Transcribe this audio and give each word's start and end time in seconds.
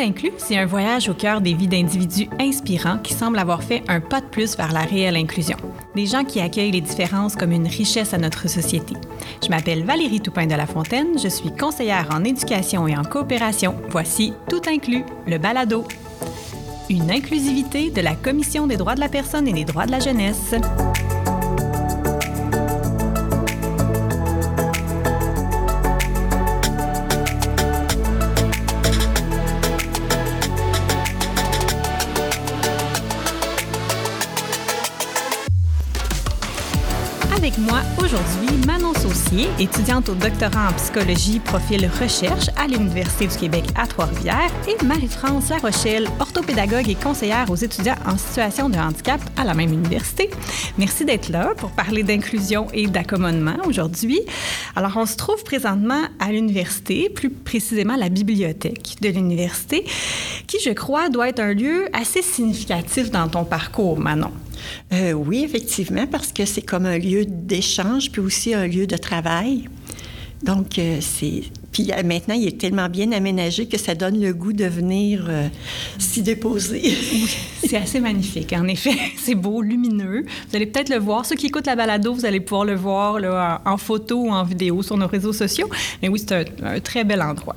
inclus, 0.00 0.32
c'est 0.38 0.56
un 0.56 0.66
voyage 0.66 1.08
au 1.08 1.14
cœur 1.14 1.40
des 1.40 1.54
vies 1.54 1.68
d'individus 1.68 2.28
inspirants 2.40 2.98
qui 2.98 3.14
semblent 3.14 3.38
avoir 3.38 3.62
fait 3.62 3.82
un 3.88 4.00
pas 4.00 4.20
de 4.20 4.26
plus 4.26 4.56
vers 4.56 4.72
la 4.72 4.80
réelle 4.80 5.16
inclusion. 5.16 5.56
Des 5.94 6.06
gens 6.06 6.24
qui 6.24 6.40
accueillent 6.40 6.72
les 6.72 6.80
différences 6.80 7.36
comme 7.36 7.52
une 7.52 7.66
richesse 7.66 8.14
à 8.14 8.18
notre 8.18 8.48
société. 8.48 8.94
Je 9.42 9.48
m'appelle 9.48 9.84
Valérie 9.84 10.20
Toupin 10.20 10.46
de 10.46 10.54
la 10.54 10.66
Fontaine, 10.66 11.18
je 11.22 11.28
suis 11.28 11.54
conseillère 11.54 12.08
en 12.12 12.24
éducation 12.24 12.88
et 12.88 12.96
en 12.96 13.04
coopération. 13.04 13.74
Voici 13.90 14.32
Tout 14.48 14.62
inclus, 14.68 15.04
le 15.26 15.38
balado. 15.38 15.84
Une 16.88 17.10
inclusivité 17.10 17.90
de 17.90 18.00
la 18.00 18.14
Commission 18.14 18.66
des 18.66 18.76
droits 18.76 18.94
de 18.94 19.00
la 19.00 19.08
personne 19.08 19.46
et 19.46 19.52
des 19.52 19.64
droits 19.64 19.86
de 19.86 19.92
la 19.92 20.00
jeunesse. 20.00 20.54
Étudiante 39.60 40.08
au 40.08 40.14
doctorat 40.14 40.70
en 40.70 40.72
psychologie 40.72 41.38
profil 41.38 41.88
recherche 42.00 42.48
à 42.56 42.66
l'Université 42.66 43.26
du 43.26 43.36
Québec 43.36 43.64
à 43.76 43.86
Trois-Rivières, 43.86 44.50
et 44.66 44.82
Marie-France 44.84 45.50
Larochelle, 45.50 46.08
orthopédagogue 46.18 46.88
et 46.88 46.94
conseillère 46.94 47.50
aux 47.50 47.56
étudiants 47.56 47.96
en 48.06 48.16
situation 48.16 48.70
de 48.70 48.78
handicap 48.78 49.20
à 49.36 49.44
la 49.44 49.52
même 49.52 49.72
université. 49.72 50.30
Merci 50.78 51.04
d'être 51.04 51.28
là 51.28 51.52
pour 51.58 51.70
parler 51.72 52.02
d'inclusion 52.02 52.68
et 52.72 52.86
d'accommodement 52.86 53.56
aujourd'hui. 53.66 54.20
Alors, 54.76 54.96
on 54.96 55.04
se 55.04 55.16
trouve 55.16 55.44
présentement 55.44 56.04
à 56.18 56.32
l'université, 56.32 57.10
plus 57.10 57.30
précisément 57.30 57.96
la 57.96 58.08
bibliothèque 58.08 58.96
de 59.02 59.10
l'université, 59.10 59.84
qui, 60.46 60.58
je 60.64 60.70
crois, 60.70 61.10
doit 61.10 61.28
être 61.28 61.40
un 61.40 61.52
lieu 61.52 61.86
assez 61.92 62.22
significatif 62.22 63.10
dans 63.10 63.28
ton 63.28 63.44
parcours, 63.44 63.98
Manon. 63.98 64.32
Euh, 64.92 65.12
oui, 65.12 65.42
effectivement, 65.44 66.06
parce 66.06 66.32
que 66.32 66.44
c'est 66.44 66.62
comme 66.62 66.86
un 66.86 66.98
lieu 66.98 67.24
d'échange, 67.26 68.10
puis 68.10 68.20
aussi 68.20 68.54
un 68.54 68.66
lieu 68.66 68.86
de 68.86 68.96
travail. 68.96 69.68
Donc, 70.42 70.78
euh, 70.78 70.98
c'est 71.00 71.42
puis 71.72 71.92
euh, 71.92 72.02
maintenant, 72.02 72.34
il 72.34 72.46
est 72.46 72.58
tellement 72.58 72.88
bien 72.88 73.12
aménagé 73.12 73.66
que 73.66 73.78
ça 73.78 73.94
donne 73.94 74.20
le 74.20 74.32
goût 74.32 74.52
de 74.52 74.64
venir 74.64 75.26
euh, 75.28 75.48
s'y 75.98 76.22
déposer. 76.22 76.82
c'est 77.64 77.76
assez 77.76 78.00
magnifique, 78.00 78.52
en 78.52 78.66
effet. 78.66 78.96
C'est 79.16 79.34
beau, 79.34 79.60
lumineux. 79.62 80.24
Vous 80.48 80.56
allez 80.56 80.66
peut-être 80.66 80.88
le 80.88 80.98
voir. 80.98 81.26
Ceux 81.26 81.36
qui 81.36 81.46
écoutent 81.46 81.66
la 81.66 81.76
balado, 81.76 82.12
vous 82.12 82.24
allez 82.24 82.40
pouvoir 82.40 82.64
le 82.64 82.74
voir 82.74 83.60
en, 83.64 83.76
photo 83.76 84.24
ou 84.24 84.30
en 84.30 84.42
vidéo 84.42 84.82
sur 84.82 84.96
nos 84.96 85.06
réseaux 85.06 85.32
sociaux. 85.32 85.68
Mais 86.02 86.08
oui, 86.08 86.18
c'est 86.18 86.46
un, 86.62 86.80
très 86.80 87.04
bel 87.04 87.22
endroit. 87.22 87.54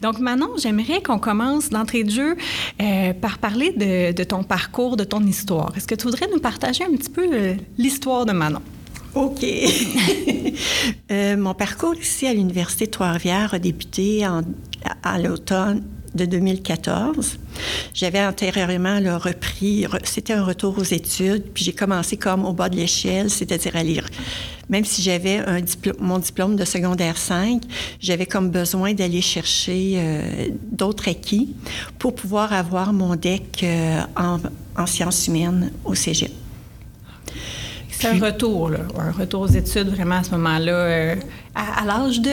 Donc, 0.00 0.18
Manon, 0.20 0.50
j'aimerais 0.56 1.02
qu'on 1.02 1.18
commence 1.18 1.70
d'entrée 1.70 2.04
de 2.04 2.10
jeu 2.10 2.36
euh, 2.80 3.12
par 3.12 3.38
parler 3.38 3.72
de, 3.72 4.24
ton 4.24 4.42
parcours, 4.44 4.96
de 4.96 5.04
ton 5.04 5.20
histoire. 5.22 5.72
Est-ce 5.76 5.86
que 5.86 5.94
tu 5.94 6.04
voudrais 6.04 6.28
nous 6.32 6.40
partager 6.40 6.84
un 6.84 6.96
petit 6.96 7.10
peu 7.10 7.56
l'histoire 7.76 8.24
de 8.24 8.32
Manon? 8.32 8.62
OK. 9.14 9.44
euh, 11.10 11.36
mon 11.36 11.54
parcours 11.54 11.96
ici 11.96 12.26
à 12.26 12.34
l'Université 12.34 12.86
Trois-Rivières 12.86 13.54
a 13.54 13.58
débuté 13.58 14.24
à, 14.24 15.18
l'automne 15.18 15.82
de 16.14 16.24
2014. 16.24 17.38
J'avais 17.92 18.24
antérieurement 18.24 19.00
là, 19.00 19.18
repris, 19.18 19.86
c'était 20.04 20.32
un 20.32 20.44
retour 20.44 20.78
aux 20.78 20.84
études, 20.84 21.44
puis 21.52 21.64
j'ai 21.64 21.72
commencé 21.72 22.16
comme 22.16 22.44
au 22.44 22.52
bas 22.52 22.68
de 22.68 22.76
l'échelle, 22.76 23.30
c'est-à-dire 23.30 23.76
à 23.76 23.82
lire. 23.82 24.06
Même 24.68 24.84
si 24.84 25.02
j'avais 25.02 25.40
mon 25.98 26.18
diplôme 26.18 26.54
de 26.54 26.64
secondaire 26.64 27.16
5, 27.16 27.62
j'avais 28.00 28.26
comme 28.26 28.50
besoin 28.50 28.94
d'aller 28.94 29.20
chercher 29.20 29.94
euh, 29.96 30.48
d'autres 30.70 31.08
acquis 31.08 31.54
pour 31.98 32.14
pouvoir 32.14 32.52
avoir 32.52 32.92
mon 32.92 33.16
DEC 33.16 33.64
euh, 33.64 34.00
en, 34.16 34.38
en 34.76 34.86
sciences 34.86 35.26
humaines 35.26 35.72
au 35.84 35.94
Cégep. 35.96 36.30
C'est 38.00 38.08
un 38.08 38.18
retour, 38.18 38.70
là, 38.70 38.78
un 38.98 39.12
retour 39.12 39.42
aux 39.42 39.46
études 39.46 39.88
vraiment 39.88 40.16
à 40.16 40.24
ce 40.24 40.30
moment-là, 40.32 40.72
euh, 40.72 41.14
à, 41.54 41.84
l'âge 41.84 42.20
de... 42.20 42.30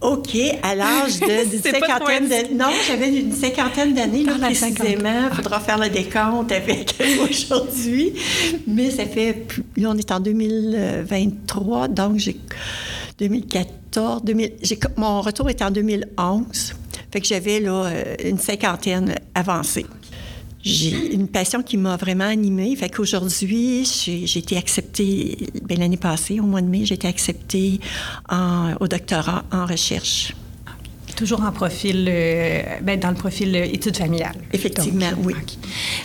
OK, 0.00 0.36
à 0.62 0.74
l'âge 0.74 1.20
de, 1.20 1.58
cinquantaine 1.62 2.28
d'années. 2.28 2.54
Non, 2.54 2.66
j'avais 2.88 3.08
une 3.08 3.32
cinquantaine 3.32 3.94
d'années, 3.94 4.24
là, 4.24 4.34
précisément. 4.40 5.28
Il 5.30 5.36
faudra 5.36 5.60
faire 5.60 5.78
le 5.78 5.88
décompte 5.88 6.50
avec 6.52 6.94
aujourd'hui. 7.30 8.12
Mais 8.66 8.90
ça 8.90 9.06
fait... 9.06 9.46
Là, 9.76 9.90
on 9.90 9.96
est 9.96 10.10
en 10.10 10.20
2023, 10.20 11.88
donc 11.88 12.18
j'ai... 12.18 12.36
2014, 13.18 14.24
2000, 14.24 14.52
mon 14.96 15.20
retour 15.20 15.48
est 15.50 15.62
en 15.62 15.70
2011. 15.70 16.74
Fait 17.12 17.20
que 17.20 17.26
j'avais 17.26 17.60
là 17.60 17.84
euh, 17.86 18.14
une 18.24 18.38
cinquantaine 18.38 19.14
avancée 19.34 19.86
j'ai 20.62 21.12
une 21.14 21.28
passion 21.28 21.62
qui 21.62 21.76
m'a 21.76 21.96
vraiment 21.96 22.24
animée. 22.24 22.74
Fait 22.76 22.88
qu'aujourd'hui, 22.88 23.84
j'ai 23.84 24.38
été 24.38 24.56
acceptée, 24.56 25.36
bien, 25.64 25.78
l'année 25.78 25.96
passée, 25.96 26.40
au 26.40 26.44
mois 26.44 26.60
de 26.62 26.68
mai, 26.68 26.84
j'ai 26.84 26.94
été 26.94 27.08
acceptée 27.08 27.80
au 28.80 28.88
doctorat 28.88 29.44
en 29.52 29.66
recherche. 29.66 30.34
Toujours 31.16 31.42
en 31.42 31.52
profil, 31.52 32.06
euh, 32.08 32.62
ben, 32.82 32.98
dans 32.98 33.10
le 33.10 33.16
profil 33.16 33.54
euh, 33.54 33.64
études 33.64 33.96
familiales. 33.96 34.36
Effectivement, 34.52 35.10
oui. 35.22 35.34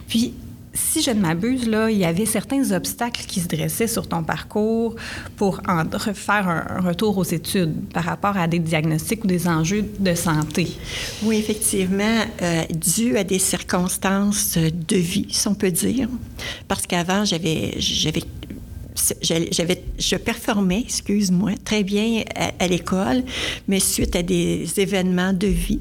Puis, 0.07 0.33
si 0.77 1.01
je 1.01 1.11
ne 1.11 1.19
m'abuse, 1.19 1.67
là, 1.67 1.89
il 1.89 1.97
y 1.97 2.05
avait 2.05 2.25
certains 2.25 2.71
obstacles 2.71 3.25
qui 3.25 3.39
se 3.39 3.47
dressaient 3.47 3.87
sur 3.87 4.07
ton 4.07 4.23
parcours 4.23 4.95
pour 5.35 5.59
en 5.67 5.83
refaire 5.91 6.47
un, 6.47 6.81
retour 6.81 7.17
aux 7.17 7.23
études 7.23 7.73
par 7.93 8.03
rapport 8.03 8.37
à 8.37 8.47
des 8.47 8.59
diagnostics 8.59 9.23
ou 9.23 9.27
des 9.27 9.47
enjeux 9.47 9.85
de 9.99 10.13
santé. 10.13 10.67
Oui, 11.23 11.37
effectivement, 11.37 12.21
euh, 12.41 12.63
dû 12.69 13.17
à 13.17 13.23
des 13.23 13.39
circonstances 13.39 14.57
de 14.57 14.95
vie, 14.95 15.27
si 15.31 15.47
on 15.47 15.55
peut 15.55 15.71
dire. 15.71 16.07
Parce 16.67 16.85
qu'avant, 16.85 17.25
j'avais, 17.25 17.73
j'avais 17.79 18.23
j'avais, 19.21 19.83
je 19.99 20.15
performais, 20.15 20.81
excuse-moi, 20.81 21.51
très 21.63 21.83
bien 21.83 22.23
à 22.59 22.67
l'école, 22.67 23.23
mais 23.67 23.79
suite 23.79 24.15
à 24.15 24.23
des 24.23 24.67
événements 24.77 25.33
de 25.33 25.47
vie, 25.47 25.79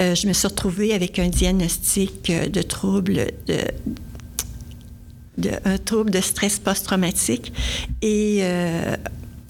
euh, 0.00 0.14
je 0.14 0.26
me 0.26 0.32
suis 0.32 0.48
retrouvée 0.48 0.94
avec 0.94 1.18
un 1.18 1.28
diagnostic 1.28 2.30
euh, 2.30 2.48
de 2.48 2.62
trouble 2.62 3.26
de, 3.46 3.58
de 5.38 5.50
un 5.64 5.78
trouble 5.78 6.10
de 6.10 6.20
stress 6.20 6.58
post-traumatique 6.58 7.52
et 8.00 8.38
euh, 8.40 8.96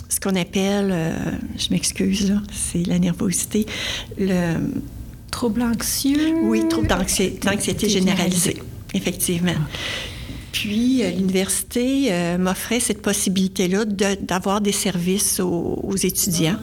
ce 0.09 0.21
qu'on 0.21 0.37
appelle, 0.37 0.95
je 1.57 1.69
m'excuse, 1.71 2.39
c'est 2.53 2.87
la 2.87 2.99
nervosité, 2.99 3.65
le 4.19 4.57
trouble 5.31 5.63
anxieux? 5.63 6.35
Oui, 6.43 6.69
trouble 6.69 6.87
d'anxiété 6.87 7.89
généralisée, 7.89 8.63
effectivement. 8.93 9.55
Puis, 10.53 11.03
l'université 11.03 12.13
m'offrait 12.39 12.79
cette 12.79 13.01
possibilité-là 13.01 13.87
d'avoir 13.87 14.61
des 14.61 14.73
services 14.73 15.41
aux 15.41 15.97
étudiants 15.97 16.59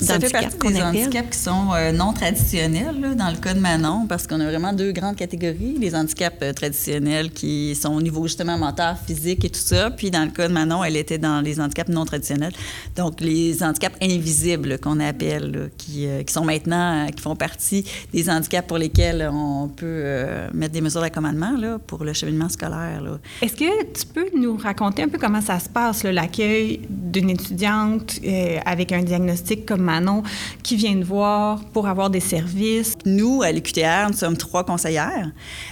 ça 0.00 0.20
fait 0.20 0.30
partie 0.30 0.72
des 0.72 0.82
handicaps 0.82 1.30
qui 1.30 1.38
sont 1.38 1.72
euh, 1.74 1.92
non 1.92 2.12
traditionnels 2.12 3.00
là, 3.00 3.14
dans 3.14 3.30
le 3.30 3.36
cas 3.36 3.54
de 3.54 3.60
Manon, 3.60 4.06
parce 4.08 4.26
qu'on 4.26 4.40
a 4.40 4.44
vraiment 4.44 4.72
deux 4.72 4.92
grandes 4.92 5.16
catégories. 5.16 5.76
Les 5.78 5.94
handicaps 5.94 6.36
euh, 6.42 6.52
traditionnels 6.52 7.30
qui 7.30 7.74
sont 7.74 7.94
au 7.94 8.02
niveau 8.02 8.24
justement 8.24 8.58
moteur, 8.58 8.96
physique 9.06 9.44
et 9.44 9.50
tout 9.50 9.60
ça. 9.60 9.90
Puis 9.90 10.10
dans 10.10 10.24
le 10.24 10.30
cas 10.30 10.48
de 10.48 10.52
Manon, 10.52 10.82
elle 10.84 10.96
était 10.96 11.18
dans 11.18 11.40
les 11.40 11.60
handicaps 11.60 11.90
non 11.90 12.04
traditionnels. 12.04 12.52
Donc 12.96 13.20
les 13.20 13.62
handicaps 13.62 13.96
invisibles 14.02 14.78
qu'on 14.78 15.00
appelle, 15.00 15.70
qui, 15.76 16.06
euh, 16.06 16.22
qui, 16.22 16.32
sont 16.32 16.44
maintenant, 16.44 17.06
qui 17.14 17.22
font 17.22 17.36
partie 17.36 17.84
des 18.12 18.28
handicaps 18.28 18.66
pour 18.66 18.78
lesquels 18.78 19.28
on 19.32 19.68
peut 19.68 20.04
mettre 20.52 20.72
des 20.72 20.80
mesures 20.80 21.00
d'accommodement 21.00 21.56
là, 21.56 21.78
pour 21.78 22.04
le 22.04 22.12
cheminement 22.12 22.48
scolaire. 22.48 23.02
Est-ce 23.42 23.54
que 23.54 23.84
tu 23.92 24.06
peux 24.06 24.28
nous 24.36 24.56
raconter 24.56 25.02
un 25.02 25.08
peu 25.08 25.18
comment 25.18 25.40
ça 25.40 25.58
se 25.58 25.68
passe, 25.68 26.04
l'accueil 26.04 26.80
d'une 26.88 27.30
étudiante 27.30 28.20
avec 28.64 28.92
un 28.92 29.02
diagnostic 29.02 29.66
comme 29.66 29.77
Manon 29.78 30.22
qui 30.62 30.76
viennent 30.76 31.04
voir 31.04 31.64
pour 31.72 31.88
avoir 31.88 32.10
des 32.10 32.20
services. 32.20 32.94
Nous, 33.04 33.42
à 33.42 33.52
l'UQTR, 33.52 34.08
nous 34.08 34.16
sommes 34.16 34.36
trois 34.36 34.64
conseillères. 34.64 35.30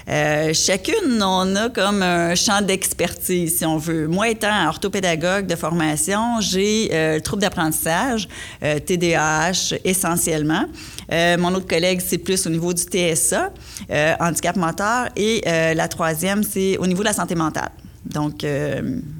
Euh, 0.08 0.52
chacune, 0.54 1.22
on 1.22 1.54
a 1.56 1.68
comme 1.68 2.02
un 2.02 2.34
champ 2.34 2.62
d'expertise, 2.62 3.58
si 3.58 3.66
on 3.66 3.76
veut. 3.76 4.06
Moi, 4.06 4.30
étant 4.30 4.68
orthopédagogue 4.68 5.46
de 5.46 5.56
formation, 5.56 6.40
j'ai 6.40 6.90
euh, 6.92 7.16
le 7.16 7.20
trouble 7.20 7.42
d'apprentissage, 7.42 8.28
euh, 8.62 8.78
TDAH 8.78 9.76
essentiellement. 9.84 10.64
mon 11.10 11.54
autre 11.54 11.66
collègue, 11.68 12.00
c'est 12.04 12.18
plus 12.18 12.46
au 12.46 12.50
niveau 12.50 12.72
du 12.72 12.82
TSA, 12.82 13.50
handicap 14.20 14.56
moteur. 14.56 15.08
Et 15.16 15.42
la 15.44 15.88
troisième, 15.88 16.42
c'est 16.42 16.78
au 16.78 16.86
niveau 16.86 17.02
de 17.02 17.08
la 17.08 17.12
santé 17.12 17.34
mentale. 17.34 17.70
Donc, 18.04 18.44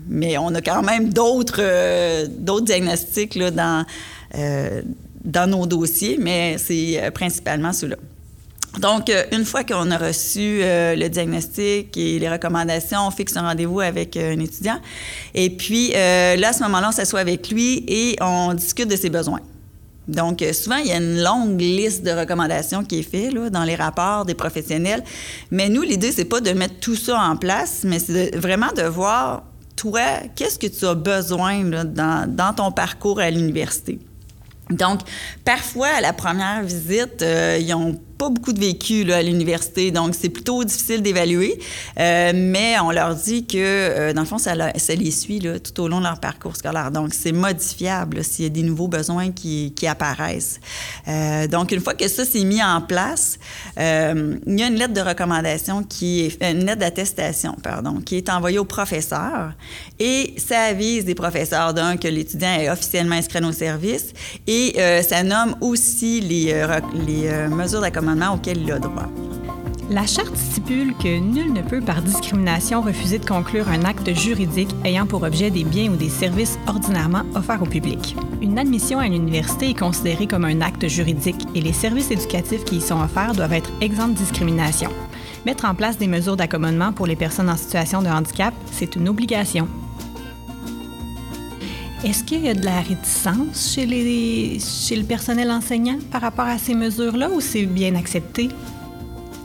mais 0.09 0.39
on 0.39 0.55
a 0.55 0.61
quand 0.61 0.83
même 0.83 1.13
d'autres 1.13 2.61
diagnostics 2.61 3.35
là, 3.35 3.51
dans 3.51 3.81
euh, 3.81 3.83
dans 5.25 5.51
nos 5.51 5.67
dossiers, 5.67 6.19
mais 6.21 6.57
c'est 6.59 7.03
euh, 7.03 7.11
principalement 7.11 7.73
ceux-là. 7.73 7.97
Donc, 8.79 9.09
euh, 9.09 9.25
une 9.33 9.45
fois 9.45 9.65
qu'on 9.65 9.91
a 9.91 9.97
reçu 9.97 10.61
le 10.61 11.09
diagnostic 11.09 11.97
et 11.97 12.19
les 12.19 12.29
recommandations, 12.29 13.07
on 13.07 13.11
fixe 13.11 13.37
un 13.37 13.43
rendez-vous 13.43 13.81
avec 13.81 14.17
un 14.17 14.39
étudiant. 14.39 14.79
Et 15.35 15.51
puis, 15.51 15.93
là, 15.93 16.49
à 16.49 16.53
ce 16.53 16.63
moment-là, 16.65 16.89
on 16.91 16.93
s'assoit 16.93 17.21
avec 17.21 17.51
lui 17.51 17.85
et 17.89 18.17
on 18.21 18.53
discute 18.53 18.89
de 18.89 18.97
ses 18.97 19.09
besoins. 19.09 19.41
Donc, 20.09 20.41
euh, 20.41 20.53
souvent, 20.53 20.77
il 20.77 20.87
y 20.87 20.93
a 20.93 20.99
une 20.99 21.23
longue 21.23 21.61
liste 21.61 22.05
de 22.05 22.13
recommandations 22.13 22.85
qui 22.85 23.01
est 23.01 23.03
faite 23.03 23.35
dans 23.35 23.65
les 23.65 23.75
rapports 23.75 24.25
des 24.25 24.35
professionnels. 24.35 25.03
Mais 25.51 25.69
nous, 25.69 25.83
l'idée, 25.83 26.13
c'est 26.13 26.25
pas 26.25 26.41
de 26.41 26.51
mettre 26.53 26.79
tout 26.81 26.95
ça 26.95 27.19
en 27.19 27.37
place, 27.37 27.81
mais 27.85 27.99
c'est 27.99 28.37
vraiment 28.37 28.73
de 28.77 28.83
voir, 28.83 29.43
toi, 29.75 30.03
qu'est-ce 30.37 30.59
que 30.59 30.67
tu 30.69 30.85
as 30.85 30.95
besoin 30.95 31.65
dans 31.65 32.55
ton 32.55 32.71
parcours 32.71 33.19
à 33.19 33.31
l'université? 33.31 33.99
Donc, 34.71 35.01
parfois, 35.45 35.89
à 35.89 36.01
la 36.01 36.13
première 36.13 36.63
visite, 36.63 37.23
euh, 37.23 37.59
ils 37.61 37.73
ont 37.75 38.01
pas 38.19 38.31
beaucoup 38.31 38.53
de 38.53 38.61
vécu 38.61 39.13
à 39.13 39.23
l'université, 39.23 39.91
donc 39.91 40.15
c'est 40.19 40.29
plutôt 40.29 40.65
difficile 40.65 41.03
d'évaluer. 41.03 41.59
Euh, 41.99 42.33
mais 42.35 42.79
on 42.81 42.91
leur 42.91 43.15
dit 43.15 43.47
que, 43.47 43.57
euh, 43.57 44.13
dans 44.13 44.23
le 44.23 44.27
fond, 44.27 44.39
ça, 44.39 44.55
les 44.55 45.11
suit 45.11 45.41
tout 45.63 45.83
au 45.83 45.89
long 45.89 45.99
de 45.99 46.05
leur 46.05 46.21
parcours 46.21 46.57
scolaire. 46.57 46.91
Donc, 46.91 47.13
c'est 47.15 47.33
modifiable 47.33 48.25
s'il 48.25 48.45
y 48.45 48.47
a 48.47 48.51
des 48.51 48.63
nouveaux 48.63 48.89
besoins 48.89 49.33
qui, 49.33 49.73
apparaissent. 49.87 50.59
Euh, 51.07 51.47
donc, 51.47 51.71
une 51.71 51.81
fois 51.81 51.95
que 51.95 52.09
ça 52.09 52.25
s'est 52.25 52.43
mis 52.43 52.63
en 52.63 52.81
place, 52.81 53.39
il 53.77 54.59
y 54.59 54.63
a 54.63 54.67
une 54.67 54.75
lettre 54.75 54.95
de 54.95 55.01
recommandation 55.01 55.85
qui 55.85 56.23
est, 56.23 56.51
une 56.51 56.65
lettre 56.65 56.81
d'attestation, 56.81 57.55
pardon, 57.63 58.01
qui 58.05 58.17
est 58.17 58.29
envoyée 58.29 58.59
au 58.59 58.65
professeur 58.65 59.53
et 60.01 60.35
ça 60.39 60.63
avise 60.63 61.05
des 61.05 61.15
professeurs, 61.15 61.73
d'un, 61.73 61.97
que 61.97 62.09
l'étudiant 62.09 62.55
est 62.59 62.69
officiellement 62.69 63.15
inscrit 63.15 63.39
à 63.39 63.43
nos 63.43 63.53
services 63.53 64.13
et 64.47 64.77
ça 65.09 65.23
nomme 65.23 65.55
aussi 65.61 66.21
les, 66.21 66.67
les 67.07 67.49
mesures 67.49 67.85
auquel 68.35 68.63
il 68.63 68.73
a 68.73 68.79
droit. 68.79 69.09
La 69.89 70.05
charte 70.05 70.37
stipule 70.37 70.95
que 70.95 71.19
nul 71.19 71.53
ne 71.53 71.63
peut 71.63 71.81
par 71.81 72.03
discrimination 72.03 72.83
refuser 72.83 73.21
de 73.21 73.25
conclure 73.25 73.69
un 73.69 73.85
acte 73.85 74.13
juridique 74.15 74.75
ayant 74.85 75.07
pour 75.07 75.23
objet 75.23 75.51
des 75.51 75.63
biens 75.63 75.93
ou 75.93 75.97
des 75.97 76.09
services 76.09 76.59
ordinairement 76.67 77.23
offerts 77.37 77.63
au 77.63 77.67
public. 77.67 78.17
Une 78.43 78.59
admission 78.59 78.99
à 78.99 79.07
l'université 79.07 79.71
est 79.71 79.79
considérée 79.79 80.27
comme 80.27 80.45
un 80.45 80.61
acte 80.61 80.89
juridique 80.89 81.47
et 81.55 81.61
les 81.61 81.73
services 81.73 82.11
éducatifs 82.11 82.65
qui 82.65 82.79
y 82.79 82.81
sont 82.81 83.01
offerts 83.01 83.35
doivent 83.35 83.53
être 83.53 83.71
exempts 83.81 84.09
de 84.09 84.15
discrimination. 84.15 84.91
Mettre 85.45 85.67
en 85.67 85.77
place 85.77 85.99
des 85.99 86.09
mesures 86.09 86.37
d'accommodement 86.37 86.93
pour 86.93 87.07
les 87.07 87.15
personnes 87.15 87.49
en 87.49 87.57
situation 87.57 88.03
de 88.03 88.09
handicap, 88.09 88.55
c'est 88.73 88.97
une 88.97 89.09
obligation. 89.09 89.69
Est-ce 92.05 92.23
qu'il 92.25 92.45
y 92.45 92.49
a 92.49 92.55
de 92.55 92.65
la 92.65 92.81
réticence 92.83 93.73
chez, 93.75 93.87
les, 93.87 94.59
chez 94.61 94.97
le 94.97 95.05
personnel 95.05 95.51
enseignant 95.51 95.99
par 96.11 96.21
rapport 96.21 96.45
à 96.45 96.59
ces 96.59 96.75
mesures-là 96.75 97.31
ou 97.31 97.41
c'est 97.41 97.65
bien 97.65 97.95
accepté? 97.95 98.51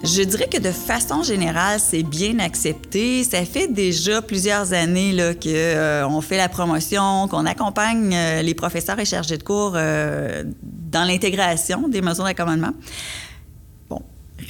Je 0.03 0.23
dirais 0.23 0.47
que 0.51 0.59
de 0.59 0.71
façon 0.71 1.21
générale, 1.21 1.79
c'est 1.79 2.01
bien 2.01 2.39
accepté. 2.39 3.23
Ça 3.23 3.45
fait 3.45 3.67
déjà 3.67 4.21
plusieurs 4.21 4.73
années 4.73 5.15
qu'on 5.41 5.49
euh, 5.49 6.21
fait 6.21 6.37
la 6.37 6.49
promotion, 6.49 7.27
qu'on 7.29 7.45
accompagne 7.45 8.13
euh, 8.13 8.41
les 8.41 8.55
professeurs 8.55 8.99
et 8.99 9.05
chargés 9.05 9.37
de 9.37 9.43
cours 9.43 9.73
euh, 9.75 10.43
dans 10.61 11.03
l'intégration 11.03 11.87
des 11.87 12.01
mesures 12.01 12.23
d'accommodement 12.23 12.73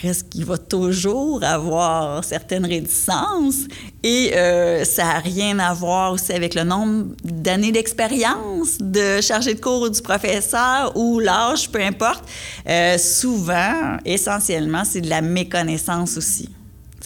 reste 0.02 0.30
qu'il 0.30 0.46
va 0.46 0.58
toujours 0.58 1.44
avoir 1.44 2.24
certaines 2.24 2.66
réticences 2.66 3.68
et 4.04 4.32
euh, 4.36 4.84
ça 4.84 5.04
n'a 5.04 5.20
rien 5.20 5.60
à 5.60 5.74
voir 5.74 6.14
aussi 6.14 6.34
avec 6.34 6.56
le 6.56 6.64
nombre 6.64 7.06
d'années 7.24 7.72
d'expérience 7.72 8.78
de 8.80 9.22
chargé 9.22 9.54
de 9.54 9.60
cours 9.60 9.82
ou 9.82 9.90
du 9.90 10.02
professeur 10.02 10.96
ou 10.96 11.20
l'âge, 11.20 11.70
peu 11.70 11.82
importe. 11.82 12.24
Euh, 12.68 12.98
souvent, 12.98 13.98
essentiellement, 14.06 14.84
c'est 14.84 15.02
de 15.02 15.10
la 15.10 15.22
méconnaissance 15.22 16.18
aussi. 16.18 16.50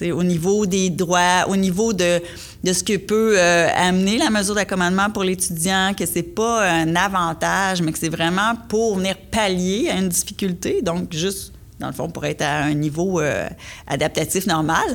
au 0.01 0.23
niveau 0.23 0.65
des 0.65 0.89
droits, 0.89 1.45
au 1.47 1.55
niveau 1.55 1.93
de, 1.93 2.21
de 2.63 2.73
ce 2.73 2.83
que 2.83 2.97
peut 2.97 3.35
euh, 3.37 3.67
amener 3.75 4.17
la 4.17 4.29
mesure 4.29 4.55
d'accommodement 4.55 5.09
pour 5.09 5.23
l'étudiant, 5.23 5.93
que 5.97 6.05
c'est 6.05 6.23
pas 6.23 6.69
un 6.69 6.95
avantage, 6.95 7.81
mais 7.81 7.91
que 7.91 7.99
c'est 7.99 8.09
vraiment 8.09 8.53
pour 8.69 8.97
venir 8.97 9.15
pallier 9.31 9.89
à 9.89 9.97
une 9.97 10.09
difficulté. 10.09 10.81
Donc, 10.81 11.13
juste 11.13 11.54
dans 11.79 11.87
le 11.87 11.93
fond, 11.93 12.09
pour 12.09 12.25
être 12.25 12.41
à 12.41 12.63
un 12.63 12.73
niveau 12.73 13.19
euh, 13.19 13.47
adaptatif 13.87 14.47
normal. 14.47 14.85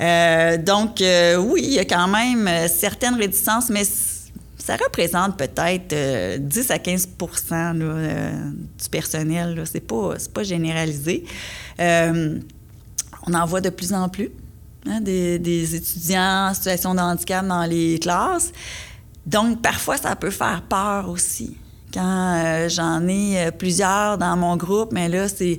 Euh, 0.00 0.56
donc, 0.56 1.00
euh, 1.00 1.36
oui, 1.36 1.62
il 1.64 1.72
y 1.72 1.78
a 1.78 1.84
quand 1.84 2.08
même 2.08 2.48
certaines 2.68 3.14
réticences, 3.14 3.68
mais 3.68 3.84
ça 3.84 4.76
représente 4.76 5.36
peut-être 5.36 6.38
10 6.38 6.70
à 6.70 6.78
15% 6.78 7.78
du 7.78 8.88
personnel. 8.90 9.62
C'est 9.70 9.86
pas, 9.86 10.14
pas 10.32 10.42
généralisé. 10.42 11.24
on 11.78 13.34
en 13.34 13.44
voit 13.44 13.60
de 13.60 13.68
plus 13.68 13.92
en 13.92 14.08
plus 14.08 14.30
hein, 14.86 15.00
des, 15.02 15.74
étudiants 15.74 16.48
en 16.48 16.54
situation 16.54 16.94
de 16.94 17.00
handicap 17.00 17.46
dans 17.46 17.64
les 17.64 17.98
classes. 17.98 18.52
Donc, 19.26 19.60
parfois, 19.60 19.98
ça 19.98 20.16
peut 20.16 20.30
faire 20.30 20.62
peur 20.62 21.10
aussi. 21.10 21.56
Quand 21.92 22.66
j'en 22.68 23.06
ai 23.06 23.50
plusieurs 23.56 24.16
dans 24.16 24.36
mon 24.36 24.56
groupe, 24.56 24.92
mais 24.92 25.08
là, 25.08 25.28
c'est 25.28 25.58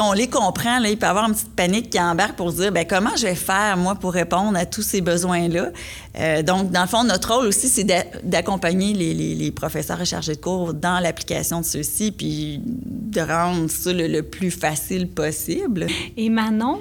on 0.00 0.12
les 0.12 0.28
comprend, 0.28 0.78
il 0.78 0.96
peut 0.96 1.06
y 1.06 1.08
avoir 1.08 1.26
une 1.28 1.34
petite 1.34 1.54
panique 1.54 1.90
qui 1.90 2.00
embarque 2.00 2.36
pour 2.36 2.52
dire 2.52 2.72
ben, 2.72 2.86
comment 2.88 3.14
je 3.16 3.26
vais 3.26 3.34
faire, 3.34 3.76
moi, 3.76 3.94
pour 3.94 4.12
répondre 4.12 4.56
à 4.56 4.66
tous 4.66 4.82
ces 4.82 5.00
besoins-là? 5.00 5.70
Euh, 6.18 6.42
donc, 6.42 6.70
dans 6.70 6.82
le 6.82 6.88
fond, 6.88 7.04
notre 7.04 7.34
rôle 7.34 7.46
aussi, 7.46 7.68
c'est 7.68 7.84
d'accompagner 8.22 8.92
les, 8.94 9.50
professeurs 9.50 10.00
et 10.00 10.06
chargés 10.06 10.34
de 10.34 10.40
cours 10.40 10.74
dans 10.74 10.98
l'application 10.98 11.60
de 11.60 11.66
ceux-ci, 11.66 12.10
puis 12.10 12.60
de 12.64 13.20
rendre 13.20 13.68
ça 13.68 13.92
le, 13.92 14.22
plus 14.22 14.50
facile 14.50 15.08
possible. 15.08 15.86
Et 16.16 16.30
Manon, 16.30 16.80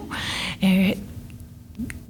euh, 0.63 0.91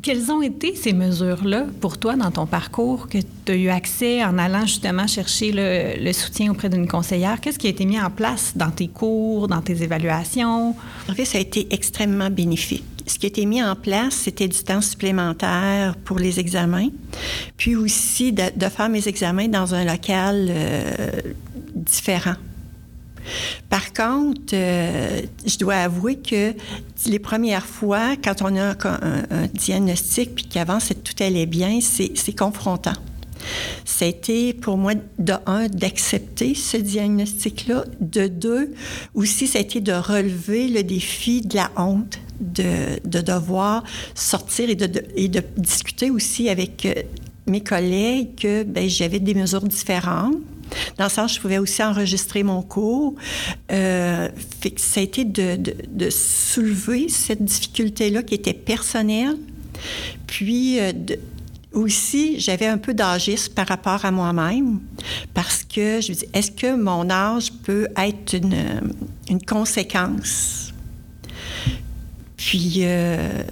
quelles 0.02 0.32
ont 0.32 0.42
été 0.42 0.76
ces 0.76 0.94
mesures-là 0.94 1.66
pour 1.80 1.98
toi 1.98 2.16
dans 2.16 2.32
ton 2.32 2.46
parcours 2.46 3.08
que 3.08 3.20
tu 3.46 3.52
as 3.52 3.56
eu 3.56 3.70
accès 3.70 4.24
en 4.24 4.38
allant 4.38 4.66
justement 4.66 5.08
chercher 5.08 5.52
le, 5.54 6.12
soutien 6.14 6.52
auprès 6.52 6.70
d'une 6.70 6.88
conseillère? 6.88 7.40
Qu'est-ce 7.40 7.60
qui 7.60 7.68
a 7.68 7.70
été 7.70 7.86
mis 7.86 8.00
en 8.00 8.10
place 8.10 8.54
dans 8.56 8.72
tes 8.72 8.88
cours, 8.88 9.48
dans 9.48 9.62
tes 9.62 9.84
évaluations? 9.84 10.76
En 11.10 11.14
fait, 11.14 11.26
ça 11.26 11.38
a 11.38 11.42
été 11.42 11.68
extrêmement 11.72 12.30
bénéfique. 12.30 12.84
Ce 13.08 13.18
qui 13.18 13.26
a 13.26 13.30
été 13.30 13.46
mis 13.46 13.64
en 13.64 13.76
place, 13.76 14.14
c'était 14.14 14.48
du 14.48 14.64
temps 14.64 14.82
supplémentaire 14.82 15.96
pour 16.06 16.20
les 16.20 16.40
examens, 16.40 16.90
puis 17.58 17.76
aussi 17.76 18.32
de, 18.32 18.44
faire 18.70 18.90
mes 18.90 19.08
examens 19.08 19.48
dans 19.48 19.74
un 19.74 19.84
local 19.86 20.48
euh, 20.50 21.22
différent 21.76 22.36
par 23.70 23.94
contre, 23.94 24.54
euh, 24.54 25.22
je 25.46 25.58
dois 25.58 25.76
avouer 25.76 26.18
que 26.18 26.54
les 27.06 27.20
premières 27.20 27.66
fois, 27.66 28.16
quand 28.22 28.42
on 28.42 28.56
a 28.58 28.76
un, 28.86 29.48
diagnostic 29.54 30.36
puis 30.36 30.46
qu'avant 30.46 30.80
tout 30.80 31.24
allait 31.24 31.46
bien, 31.46 31.80
c'est 31.82 32.36
confrontant. 32.36 32.94
Été 34.02 34.54
pour 34.54 34.78
moi, 34.78 34.94
de 35.20 35.34
un, 35.46 35.68
d'accepter 35.68 36.56
ce 36.56 36.76
diagnostic-là. 36.76 37.86
De 38.00 38.26
deux, 38.28 38.74
aussi, 39.14 39.46
été 39.46 39.80
de 39.80 39.92
relever 39.92 40.68
le 40.68 40.82
défi 40.82 41.42
de 41.42 41.56
la 41.56 41.72
honte, 41.78 42.20
de, 42.40 43.00
devoir 43.06 43.84
sortir 44.16 44.72
et 44.72 44.76
de, 44.76 45.04
et 45.16 45.28
de, 45.28 45.44
discuter 45.56 46.10
aussi 46.10 46.50
avec 46.50 46.86
euh, 46.88 46.94
mes 47.46 47.62
collègues 47.62 48.36
que 48.42 48.64
ben, 48.64 48.90
j'avais 48.90 49.20
des 49.20 49.36
mesures 49.36 49.62
différentes 49.62 50.38
dans 50.98 51.06
le 51.06 51.10
sens, 51.10 51.36
je 51.36 51.40
pouvais 51.40 51.58
aussi 51.58 51.84
enregistrer 51.84 52.44
mon 52.44 52.62
cours. 52.62 53.16
Euh, 53.72 54.30
ça 54.78 55.00
a 55.00 55.04
été 55.04 55.26
de, 55.26 56.10
soulever 56.10 57.10
cette 57.10 57.44
difficulté-là 57.44 58.24
qui 58.24 58.36
était 58.36 58.54
personnelle. 58.54 59.38
Puis, 60.28 60.80
euh, 60.80 60.92
aussi, 61.74 62.40
j'avais 62.40 62.68
un 62.68 62.78
peu 62.78 62.94
d'agisme 62.94 63.54
par 63.54 63.68
rapport 63.68 64.04
à 64.04 64.12
moi-même 64.12 64.80
parce 65.34 65.64
que 65.64 66.02
je 66.02 66.12
me 66.12 66.18
dis, 66.18 66.26
est-ce 66.34 66.52
que 66.52 66.76
mon 66.76 67.10
âge 67.10 67.52
peut 67.64 67.88
être 67.98 68.34
une, 68.34 68.94
une 69.30 69.42
conséquence? 69.42 70.74
Puis, 72.36 72.80
euh, 72.80 73.44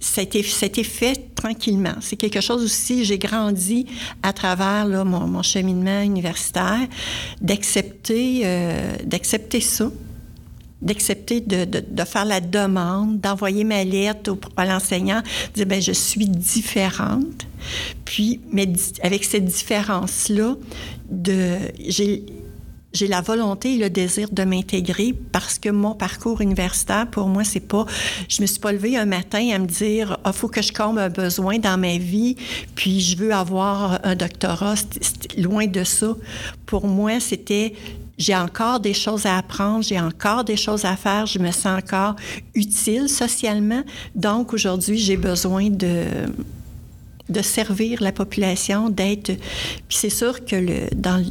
ça 0.00 0.22
a, 0.22 0.24
été, 0.24 0.42
fait 0.82 1.34
tranquillement. 1.34 1.94
C'est 2.00 2.16
quelque 2.16 2.40
chose 2.40 2.64
aussi, 2.64 3.04
j'ai 3.04 3.18
grandi 3.18 3.86
à 4.22 4.32
travers 4.32 4.86
mon, 5.04 5.42
cheminement 5.42 6.00
universitaire, 6.00 6.86
d'accepter, 7.40 8.42
euh, 8.44 8.96
d'accepter 9.04 9.60
ça, 9.60 9.90
d'accepter 10.80 11.42
de, 11.42 11.66
de, 11.66 12.04
faire 12.04 12.24
la 12.24 12.40
demande, 12.40 13.20
d'envoyer 13.20 13.64
ma 13.64 13.84
lettre 13.84 14.32
au, 14.32 14.40
à 14.56 14.64
l'enseignant, 14.64 15.22
dire 15.54 15.66
ben 15.66 15.82
je 15.82 15.92
suis 15.92 16.26
différente. 16.26 17.46
Puis, 18.06 18.40
mais 18.50 18.72
avec 19.02 19.24
cette 19.24 19.44
différence-là, 19.44 20.56
de, 21.10 21.56
j'ai 21.86 22.24
j'ai 22.92 23.06
la 23.06 23.20
volonté 23.20 23.74
et 23.74 23.78
le 23.78 23.90
désir 23.90 24.28
de 24.30 24.42
m'intégrer 24.42 25.14
parce 25.32 25.58
que 25.58 25.68
mon 25.68 25.94
parcours 25.94 26.40
universitaire, 26.40 27.06
pour 27.08 27.28
moi, 27.28 27.44
c'est 27.44 27.60
pas. 27.60 27.86
Je 28.28 28.42
me 28.42 28.46
suis 28.46 28.58
pas 28.58 28.72
levée 28.72 28.96
un 28.96 29.06
matin 29.06 29.48
à 29.54 29.58
me 29.58 29.66
dire, 29.66 30.16
il 30.18 30.20
ah, 30.24 30.32
faut 30.32 30.48
que 30.48 30.62
je 30.62 30.72
comble 30.72 30.98
un 30.98 31.08
besoin 31.08 31.58
dans 31.58 31.78
ma 31.78 31.98
vie, 31.98 32.36
puis 32.74 33.00
je 33.00 33.16
veux 33.16 33.32
avoir 33.32 34.00
un 34.04 34.16
doctorat. 34.16 34.74
loin 35.38 35.66
de 35.66 35.84
ça. 35.84 36.16
Pour 36.66 36.86
moi, 36.86 37.20
c'était 37.20 37.74
j'ai 38.18 38.36
encore 38.36 38.80
des 38.80 38.92
choses 38.92 39.24
à 39.24 39.38
apprendre, 39.38 39.82
j'ai 39.82 39.98
encore 39.98 40.44
des 40.44 40.56
choses 40.56 40.84
à 40.84 40.94
faire, 40.94 41.24
je 41.24 41.38
me 41.38 41.50
sens 41.52 41.78
encore 41.78 42.16
utile 42.54 43.08
socialement. 43.08 43.82
Donc, 44.14 44.52
aujourd'hui, 44.52 44.98
j'ai 44.98 45.16
besoin 45.16 45.70
de 45.70 46.04
de 47.30 47.42
servir 47.42 48.02
la 48.02 48.10
population, 48.10 48.90
d'être. 48.90 49.26
Puis 49.88 49.98
c'est 50.00 50.10
sûr 50.10 50.44
que 50.44 50.56
le, 50.56 50.88
dans 50.94 51.16
le 51.16 51.24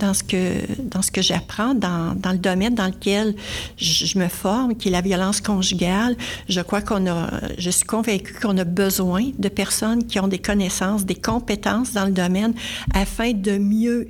dans 0.00 0.14
ce 0.14 0.24
que, 0.24 0.54
dans 0.82 1.02
ce 1.02 1.10
que 1.10 1.22
j'apprends, 1.22 1.74
dans, 1.74 2.14
dans, 2.16 2.32
le 2.32 2.38
domaine 2.38 2.74
dans 2.74 2.86
lequel 2.86 3.34
je, 3.76 4.18
me 4.18 4.28
forme, 4.28 4.74
qui 4.74 4.88
est 4.88 4.90
la 4.90 5.00
violence 5.00 5.40
conjugale. 5.40 6.16
Je 6.48 6.60
crois 6.60 6.80
qu'on 6.80 7.06
a, 7.06 7.30
je 7.58 7.70
suis 7.70 7.86
convaincue 7.86 8.34
qu'on 8.40 8.58
a 8.58 8.64
besoin 8.64 9.30
de 9.38 9.48
personnes 9.48 10.06
qui 10.06 10.18
ont 10.18 10.28
des 10.28 10.38
connaissances, 10.38 11.04
des 11.04 11.14
compétences 11.14 11.92
dans 11.92 12.06
le 12.06 12.12
domaine 12.12 12.54
afin 12.94 13.32
de 13.32 13.58
mieux 13.58 14.08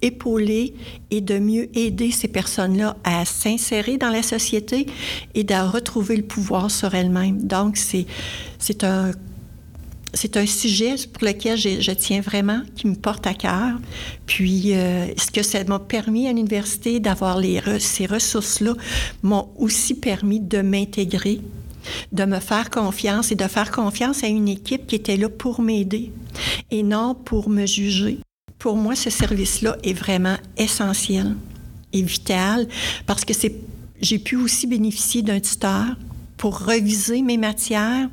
épauler 0.00 0.74
et 1.10 1.20
de 1.20 1.38
mieux 1.38 1.68
aider 1.76 2.12
ces 2.12 2.28
personnes-là 2.28 2.96
à 3.02 3.24
s'insérer 3.24 3.98
dans 3.98 4.10
la 4.10 4.22
société 4.22 4.86
et 5.34 5.44
à 5.52 5.66
retrouver 5.66 6.16
le 6.16 6.22
pouvoir 6.22 6.70
sur 6.70 6.94
elles-mêmes. 6.94 7.42
Donc, 7.42 7.76
c'est 7.76 8.84
un 8.84 9.10
c'est 10.14 10.36
un 10.36 10.46
sujet 10.46 10.94
pour 11.12 11.24
lequel 11.26 11.58
je, 11.58 11.90
tiens 11.92 12.20
vraiment, 12.20 12.60
qui 12.76 12.86
me 12.86 12.94
porte 12.94 13.26
à 13.26 13.34
cœur. 13.34 13.78
Puis, 14.26 14.74
euh, 14.74 15.06
ce 15.16 15.30
que 15.30 15.42
ça 15.42 15.62
m'a 15.64 15.78
permis 15.78 16.26
à 16.26 16.32
l'université 16.32 17.00
d'avoir 17.00 17.40
ces 17.78 18.06
ressources-là 18.06 18.74
m'ont 19.22 19.48
aussi 19.58 19.94
permis 19.94 20.40
de 20.40 20.62
m'intégrer, 20.62 21.40
de 22.12 22.24
me 22.24 22.40
faire 22.40 22.70
confiance 22.70 23.32
et 23.32 23.36
de 23.36 23.46
faire 23.46 23.70
confiance 23.70 24.24
à 24.24 24.28
une 24.28 24.48
équipe 24.48 24.86
qui 24.86 24.94
était 24.94 25.16
là 25.16 25.28
pour 25.28 25.60
m'aider 25.60 26.12
et 26.70 26.82
non 26.82 27.14
pour 27.14 27.48
me 27.48 27.66
juger 27.66 28.18
pour 28.58 28.76
moi, 28.76 28.94
ce 28.94 29.10
service-là 29.10 29.76
est 29.82 29.92
vraiment 29.92 30.36
essentiel 30.56 31.36
et 31.92 32.02
vital 32.02 32.66
parce 33.06 33.24
que 33.24 33.32
j'ai 34.00 34.18
pu 34.18 34.36
aussi 34.36 34.66
bénéficier 34.66 35.22
d'un 35.22 35.40
tuteur 35.40 35.96
pour 36.38 36.60
reviser 36.60 37.20
mes 37.20 37.36
matières, 37.36 38.08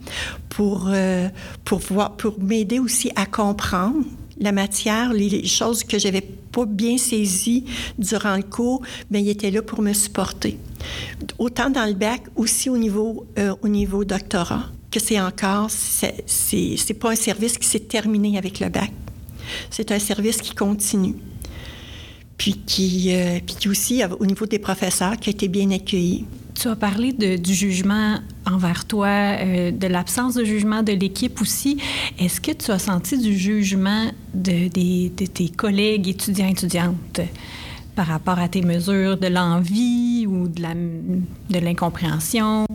pour, 0.50 0.90
euh, 0.90 1.30
pour, 1.64 1.80
voir, 1.80 2.18
pour 2.18 2.40
m'aider 2.42 2.80
aussi 2.80 3.12
à 3.16 3.26
comprendre 3.26 4.04
la 4.38 4.52
matière, 4.52 5.14
les 5.14 5.48
choses 5.48 5.84
que 5.86 5.98
j'avais 5.98 6.22
pas 6.22 6.66
bien 6.66 6.98
saisies 6.98 7.66
durant 7.98 8.36
le 8.36 8.44
cours, 8.44 8.82
mais 9.10 9.22
il 9.22 9.30
était 9.30 9.52
là 9.52 9.62
pour 9.62 9.82
me 9.82 9.94
supporter. 9.94 10.58
Autant 11.38 11.70
dans 11.70 11.86
le 11.86 11.94
bac, 11.94 12.24
aussi 12.36 12.70
au 12.70 12.78
niveau, 12.78 13.26
euh, 13.38 13.56
au 13.62 13.70
niveau 13.70 14.04
doctorat, 14.04 14.66
que 14.92 15.00
c'est 15.00 15.20
encore, 15.20 15.70
c'est, 15.70 16.26
c'est 16.26 16.94
pas 16.94 17.12
un 17.12 17.16
service 17.16 17.58
qui 17.58 17.68
s'est 17.68 17.80
terminé 17.80 18.38
avec 18.38 18.60
le 18.60 18.70
bac. 18.70 18.92
C'est 19.70 19.92
un 19.92 20.00
service 20.00 20.38
qui 20.38 20.56
continue. 20.56 21.16
Puis 22.38 22.54
qui, 22.66 23.14
euh, 23.14 23.40
puis 23.46 23.70
aussi, 23.70 24.02
au 24.20 24.26
niveau 24.26 24.46
des 24.46 24.60
professeurs, 24.60 25.18
qui 25.18 25.30
a 25.30 25.32
été 25.32 25.48
bien 25.48 25.72
accueilli. 25.72 26.26
Tu 26.56 26.70
as 26.70 26.76
parlé 26.76 27.12
du 27.12 27.54
jugement 27.54 28.16
envers 28.46 28.86
toi, 28.86 29.08
euh, 29.08 29.72
de 29.72 29.88
l'absence 29.88 30.36
de 30.36 30.46
jugement 30.46 30.84
de 30.84 30.94
l'équipe 30.94 31.42
aussi. 31.42 31.78
Est-ce 32.18 32.40
que 32.40 32.52
tu 32.52 32.72
as 32.72 32.80
senti 32.80 33.18
du 33.18 33.38
jugement 33.38 34.06
de, 34.34 34.68
tes 34.70 35.50
collègues 35.50 36.08
étudiants 36.08 36.48
étudiantes 36.48 37.20
par 37.96 38.08
rapport 38.08 38.40
à 38.40 38.48
tes 38.48 38.62
mesures, 38.62 39.18
de 39.18 39.28
l'envie 39.28 40.26
ou 40.28 40.48
de 40.48 41.60
l'incompréhension? 41.60 42.66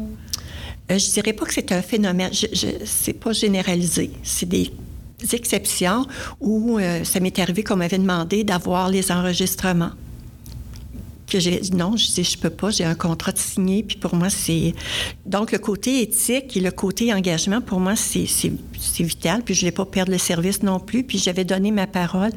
Euh, 0.91 0.99
je 0.99 1.13
dirais 1.13 1.33
pas 1.33 1.47
que 1.47 1.55
c'est 1.55 1.73
un 1.73 1.83
phénomène. 1.83 2.31
Je, 2.33 2.47
je 2.53 2.67
c'est 2.85 3.15
pas 3.15 3.33
généralisé. 3.33 4.11
C'est 4.23 4.49
des 4.49 4.71
exceptions 5.33 6.07
où 6.41 6.79
euh, 6.79 7.05
ça 7.05 7.21
m'est 7.21 7.39
arrivé 7.39 7.63
qu'on 7.63 7.77
m'avait 7.77 7.99
demandé 7.99 8.45
d'avoir 8.45 8.89
les 8.89 9.11
enregistrements. 9.11 9.93
Que 11.31 11.39
j'ai 11.39 11.61
dit 11.61 11.75
non, 11.75 11.97
je 11.97 12.07
dis 12.11 12.25
je 12.25 12.37
peux 12.37 12.51
pas, 12.51 12.71
j'ai 12.71 12.85
un 12.85 12.95
contrat 12.95 13.33
de 13.33 13.39
signé, 13.39 13.83
puis 13.83 13.97
pour 13.97 14.15
moi 14.15 14.31
c'est 14.31 14.75
donc 15.27 15.53
le 15.53 15.59
côté 15.59 16.03
éthique 16.03 16.57
et 16.57 16.61
le 16.61 16.71
côté 16.73 17.15
engagement 17.15 17.61
pour 17.61 17.79
moi 17.79 17.95
c'est 17.97 18.27
vital, 18.99 19.43
puis 19.45 19.55
je 19.55 19.61
ne 19.61 19.71
voulais 19.71 19.77
pas 19.77 19.85
perdre 19.87 20.13
le 20.13 20.19
service 20.19 20.63
non 20.63 20.81
plus, 20.81 21.05
puis 21.05 21.19
j'avais 21.19 21.45
donné 21.45 21.71
ma 21.71 21.87
parole, 21.87 22.33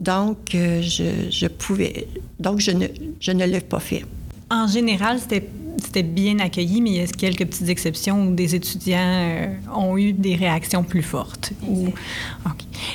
donc 0.00 0.54
euh, 0.54 0.80
je, 0.80 1.30
je, 1.30 1.46
pouvais, 1.46 2.08
donc 2.40 2.60
je 2.60 2.70
ne 2.70 2.86
je 3.20 3.32
ne 3.32 3.44
l'ai 3.44 3.60
pas 3.60 3.80
fait. 3.80 4.04
En 4.50 4.66
général, 4.66 5.18
c'était 5.20 5.46
c'était 5.84 6.02
bien 6.02 6.38
accueilli, 6.40 6.80
mais 6.80 6.90
il 6.90 6.96
y 6.96 7.00
a 7.00 7.06
quelques 7.06 7.46
petites 7.46 7.68
exceptions 7.68 8.26
où 8.26 8.34
des 8.34 8.54
étudiants 8.54 8.98
euh, 8.98 9.46
ont 9.74 9.96
eu 9.96 10.12
des 10.12 10.34
réactions 10.34 10.82
plus 10.82 11.02
fortes. 11.02 11.52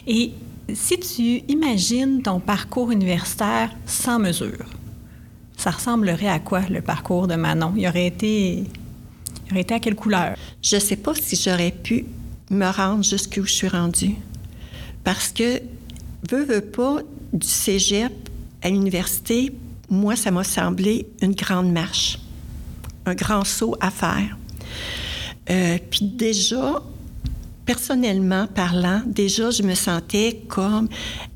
Et 0.08 0.32
si 0.74 1.00
tu 1.00 1.44
imagines 1.52 2.22
ton 2.22 2.40
parcours 2.40 2.92
universitaire 2.92 3.70
sans 3.86 4.20
mesure, 4.20 4.66
ça 5.58 5.72
ressemblerait 5.72 6.28
à 6.28 6.40
quoi 6.40 6.62
le 6.70 6.82
parcours 6.82 7.28
de 7.28 7.36
Manon? 7.36 7.74
Il 7.78 7.88
aurait 7.88 8.08
été, 8.08 8.64
il 9.46 9.52
aurait 9.52 9.62
été 9.62 9.74
à 9.74 9.80
quelle 9.80 9.96
couleur? 9.96 10.36
Je 10.62 10.76
ne 10.76 10.82
sais 10.82 10.98
pas 10.98 11.14
si 11.16 11.36
j'aurais 11.36 11.72
pu 11.72 12.06
me 12.50 12.70
rendre 12.70 13.04
jusqu'où 13.04 13.46
je 13.46 13.52
suis 13.52 13.68
rendue. 13.68 14.16
Parce 15.04 15.30
que, 15.30 15.62
veux, 16.30 16.44
veux 16.44 16.62
pas, 16.62 17.00
du 17.32 17.48
cégep 17.48 18.14
à 18.62 18.70
l'université, 18.70 19.52
moi, 19.90 20.16
ça 20.16 20.32
m'a 20.32 20.44
semblé 20.44 21.08
une 21.22 21.34
grande 21.34 21.72
marche 21.72 22.20
un 23.06 23.16
grand 23.16 23.44
saut 23.44 23.76
à 23.80 23.92
faire. 23.92 24.38
Euh, 25.50 25.78
puis 25.90 26.06
déjà, 26.06 26.82
personnellement 27.66 28.48
parlant, 28.48 29.02
déjà, 29.06 29.52
je 29.52 29.64
me 29.64 29.76
sentais 29.76 30.42
comme, 30.48 30.88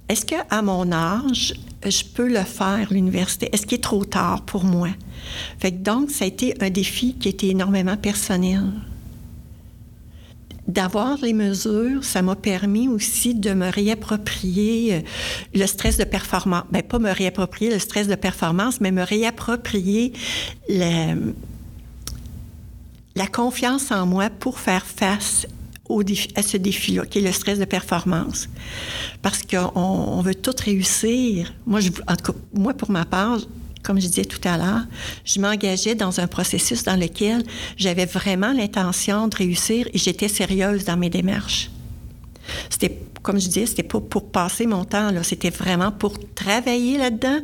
est-ce 0.10 0.26
qu'à 0.26 0.62
mon 0.62 0.92
âge, 0.92 1.54
je 1.86 2.04
peux 2.04 2.30
le 2.30 2.44
faire, 2.44 2.88
l'université? 2.92 3.50
Est-ce 3.54 3.66
qu'il 3.66 3.78
est 3.78 3.84
trop 3.84 4.06
tard 4.06 4.44
pour 4.44 4.64
moi? 4.64 4.90
Que 5.60 5.68
donc, 5.68 6.12
ça 6.12 6.24
a 6.24 6.28
été 6.28 6.54
un 6.62 6.70
défi 6.70 7.16
qui 7.16 7.28
était 7.28 7.48
énormément 7.48 7.98
personnel. 7.98 8.64
D'avoir 10.68 11.18
les 11.22 11.34
mesures, 11.34 12.04
ça 12.04 12.22
m'a 12.22 12.36
permis 12.36 12.88
aussi 12.90 13.34
de 13.36 13.54
me 13.54 13.70
réapproprier 13.70 14.96
euh, 14.96 15.02
le 15.54 15.66
stress 15.66 15.98
de 15.98 16.04
performance. 16.04 16.66
Bien, 16.72 16.82
pas 16.82 17.00
me 17.00 17.12
réapproprier 17.12 17.72
le 17.72 17.80
stress 17.80 18.08
de 18.08 18.16
performance, 18.16 18.82
mais 18.82 18.92
me 18.92 19.04
réapproprier 19.04 20.12
la 20.68 21.16
confiance 23.32 23.92
en 23.92 24.06
moi 24.06 24.30
pour 24.30 24.60
faire 24.60 24.86
face 24.86 25.48
à 26.36 26.42
ce 26.42 26.58
défi-là, 26.58 27.06
qui 27.06 27.20
est 27.20 27.22
le 27.22 27.32
stress 27.32 27.60
de 27.60 27.66
performance. 27.66 28.48
Parce 29.22 29.44
qu'on 29.44 30.22
veut 30.22 30.36
tout 30.36 30.56
réussir. 30.64 31.54
Moi, 31.66 32.74
pour 32.74 32.92
ma 32.92 33.06
part, 33.06 33.40
comme 33.84 34.02
je 34.02 34.08
disais 34.08 34.26
tout 34.26 34.46
à 34.48 34.58
l'heure, 34.58 34.86
je 35.24 35.40
m'engageais 35.40 35.96
dans 35.96 36.20
un 36.20 36.28
processus 36.28 36.84
dans 36.84 36.98
lequel 36.98 37.44
j'avais 37.78 38.06
vraiment 38.06 38.52
l'intention 38.52 39.28
de 39.28 39.36
réussir 39.36 39.88
et 39.94 39.98
j'étais 39.98 40.28
sérieuse 40.28 40.84
dans 40.84 40.98
mes 40.98 41.10
démarches. 41.10 41.70
C'était, 42.70 43.00
comme 43.22 43.40
je 43.40 43.48
disais, 43.48 43.66
c'était 43.66 43.84
pas 43.84 44.02
pour 44.02 44.30
passer 44.30 44.66
mon 44.66 44.84
temps, 44.84 45.12
là. 45.12 45.24
C'était 45.24 45.50
vraiment 45.50 45.92
pour 45.92 46.18
travailler 46.34 46.98
là-dedans, 46.98 47.40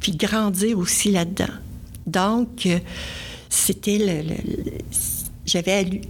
puis 0.00 0.12
grandir 0.12 0.78
aussi 0.78 1.10
là-dedans. 1.10 1.52
Donc, 2.06 2.66
euh, 2.66 2.78
c'était 3.48 3.98
le, 3.98 4.34
j'avais 5.46 6.00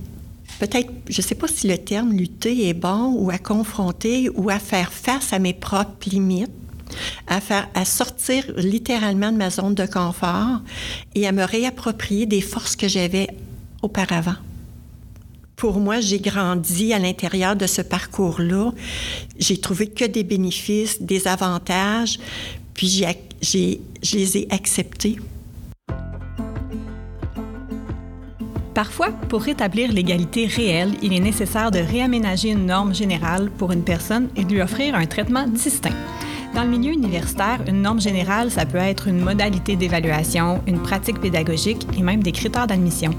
peut-être, 0.59 0.91
je 1.09 1.21
ne 1.21 1.27
sais 1.27 1.35
pas 1.35 1.49
si 1.49 1.67
le 1.67 1.79
terme 1.79 2.13
lutter 2.13 2.69
est 2.69 2.75
bon 2.75 3.15
ou 3.15 3.31
à 3.31 3.39
confronter 3.39 4.29
ou 4.35 4.51
à 4.51 4.59
faire 4.59 4.93
face 4.93 5.33
à 5.33 5.39
mes 5.39 5.55
propres 5.55 6.09
limites, 6.11 6.51
à, 7.27 7.41
faire, 7.41 7.69
à 7.75 7.85
sortir 7.85 8.45
littéralement 8.57 9.33
de 9.33 9.37
ma 9.37 9.51
zone 9.51 9.75
de 9.75 9.87
confort 9.87 10.61
et 11.15 11.27
à 11.27 11.33
me 11.33 11.45
réapproprier 11.45 12.27
des 12.27 12.41
forces 12.41 12.77
que 12.77 12.89
j'avais 12.89 13.29
auparavant. 13.83 14.37
Pour 15.57 15.79
moi, 15.79 16.01
j'ai 16.01 16.19
grandi 16.19 16.93
à 16.93 16.99
l'intérieur 16.99 17.57
de 17.57 17.67
ce 17.67 17.81
parcours-là. 17.81 18.73
J'ai 19.39 19.59
trouvé 19.59 19.87
que 19.87 20.05
des 20.05 20.25
bénéfices, 20.25 21.01
des 21.01 21.29
avantages, 21.29 22.19
puis 22.75 22.89
j'ai, 22.89 23.81
je 24.03 24.17
les 24.17 24.39
ai 24.39 24.49
acceptés. 24.51 25.17
Parfois, 28.75 29.13
pour 29.29 29.43
rétablir 29.43 29.93
l'égalité 29.93 30.47
réelle, 30.47 30.95
il 31.01 31.13
est 31.13 31.21
nécessaire 31.21 31.71
de 31.71 31.79
réaménager 31.79 32.51
une 32.51 32.67
norme 32.67 32.93
générale 32.93 33.49
pour 33.51 33.71
une 33.71 33.85
personne 33.85 34.29
et 34.35 34.45
de 34.45 34.53
lui 34.53 34.61
offrir 34.61 34.97
un 34.97 35.07
traitement 35.07 35.47
distinct. 35.47 35.95
Dans 36.57 36.65
le 36.65 36.71
milieu 36.71 36.93
universitaire, 36.93 37.61
une 37.69 37.83
norme 37.83 38.01
générale, 38.01 38.51
ça 38.51 38.67
peut 38.67 38.79
être 38.79 39.07
une 39.07 39.21
modalité 39.21 39.77
d'évaluation, 39.77 40.61
une 40.67 40.83
pratique 40.83 41.21
pédagogique 41.21 41.87
et 41.97 42.03
même 42.03 42.23
des 42.23 42.33
critères 42.33 42.67
d'admission. 42.67 43.13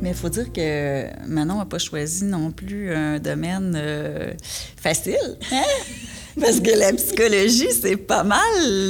Mais 0.00 0.10
il 0.10 0.14
faut 0.14 0.30
dire 0.30 0.50
que 0.52 1.06
Manon 1.26 1.58
n'a 1.58 1.66
pas 1.66 1.78
choisi 1.78 2.24
non 2.24 2.50
plus 2.50 2.94
un 2.94 3.18
domaine 3.18 3.74
euh, 3.76 4.32
facile. 4.76 5.38
Hein? 5.52 5.62
Parce 6.40 6.58
que 6.58 6.76
la 6.76 6.92
psychologie, 6.92 7.68
c'est 7.80 7.96
pas 7.96 8.24
mal 8.24 8.40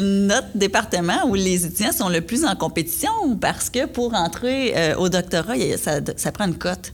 notre 0.00 0.48
département 0.54 1.26
où 1.26 1.34
les 1.34 1.66
étudiants 1.66 1.92
sont 1.92 2.08
le 2.08 2.22
plus 2.22 2.44
en 2.44 2.56
compétition 2.56 3.10
parce 3.38 3.68
que 3.68 3.84
pour 3.84 4.14
entrer 4.14 4.72
euh, 4.74 4.96
au 4.96 5.10
doctorat, 5.10 5.54
ça, 5.76 6.32
prend 6.32 6.46
une 6.46 6.56
cote. 6.56 6.92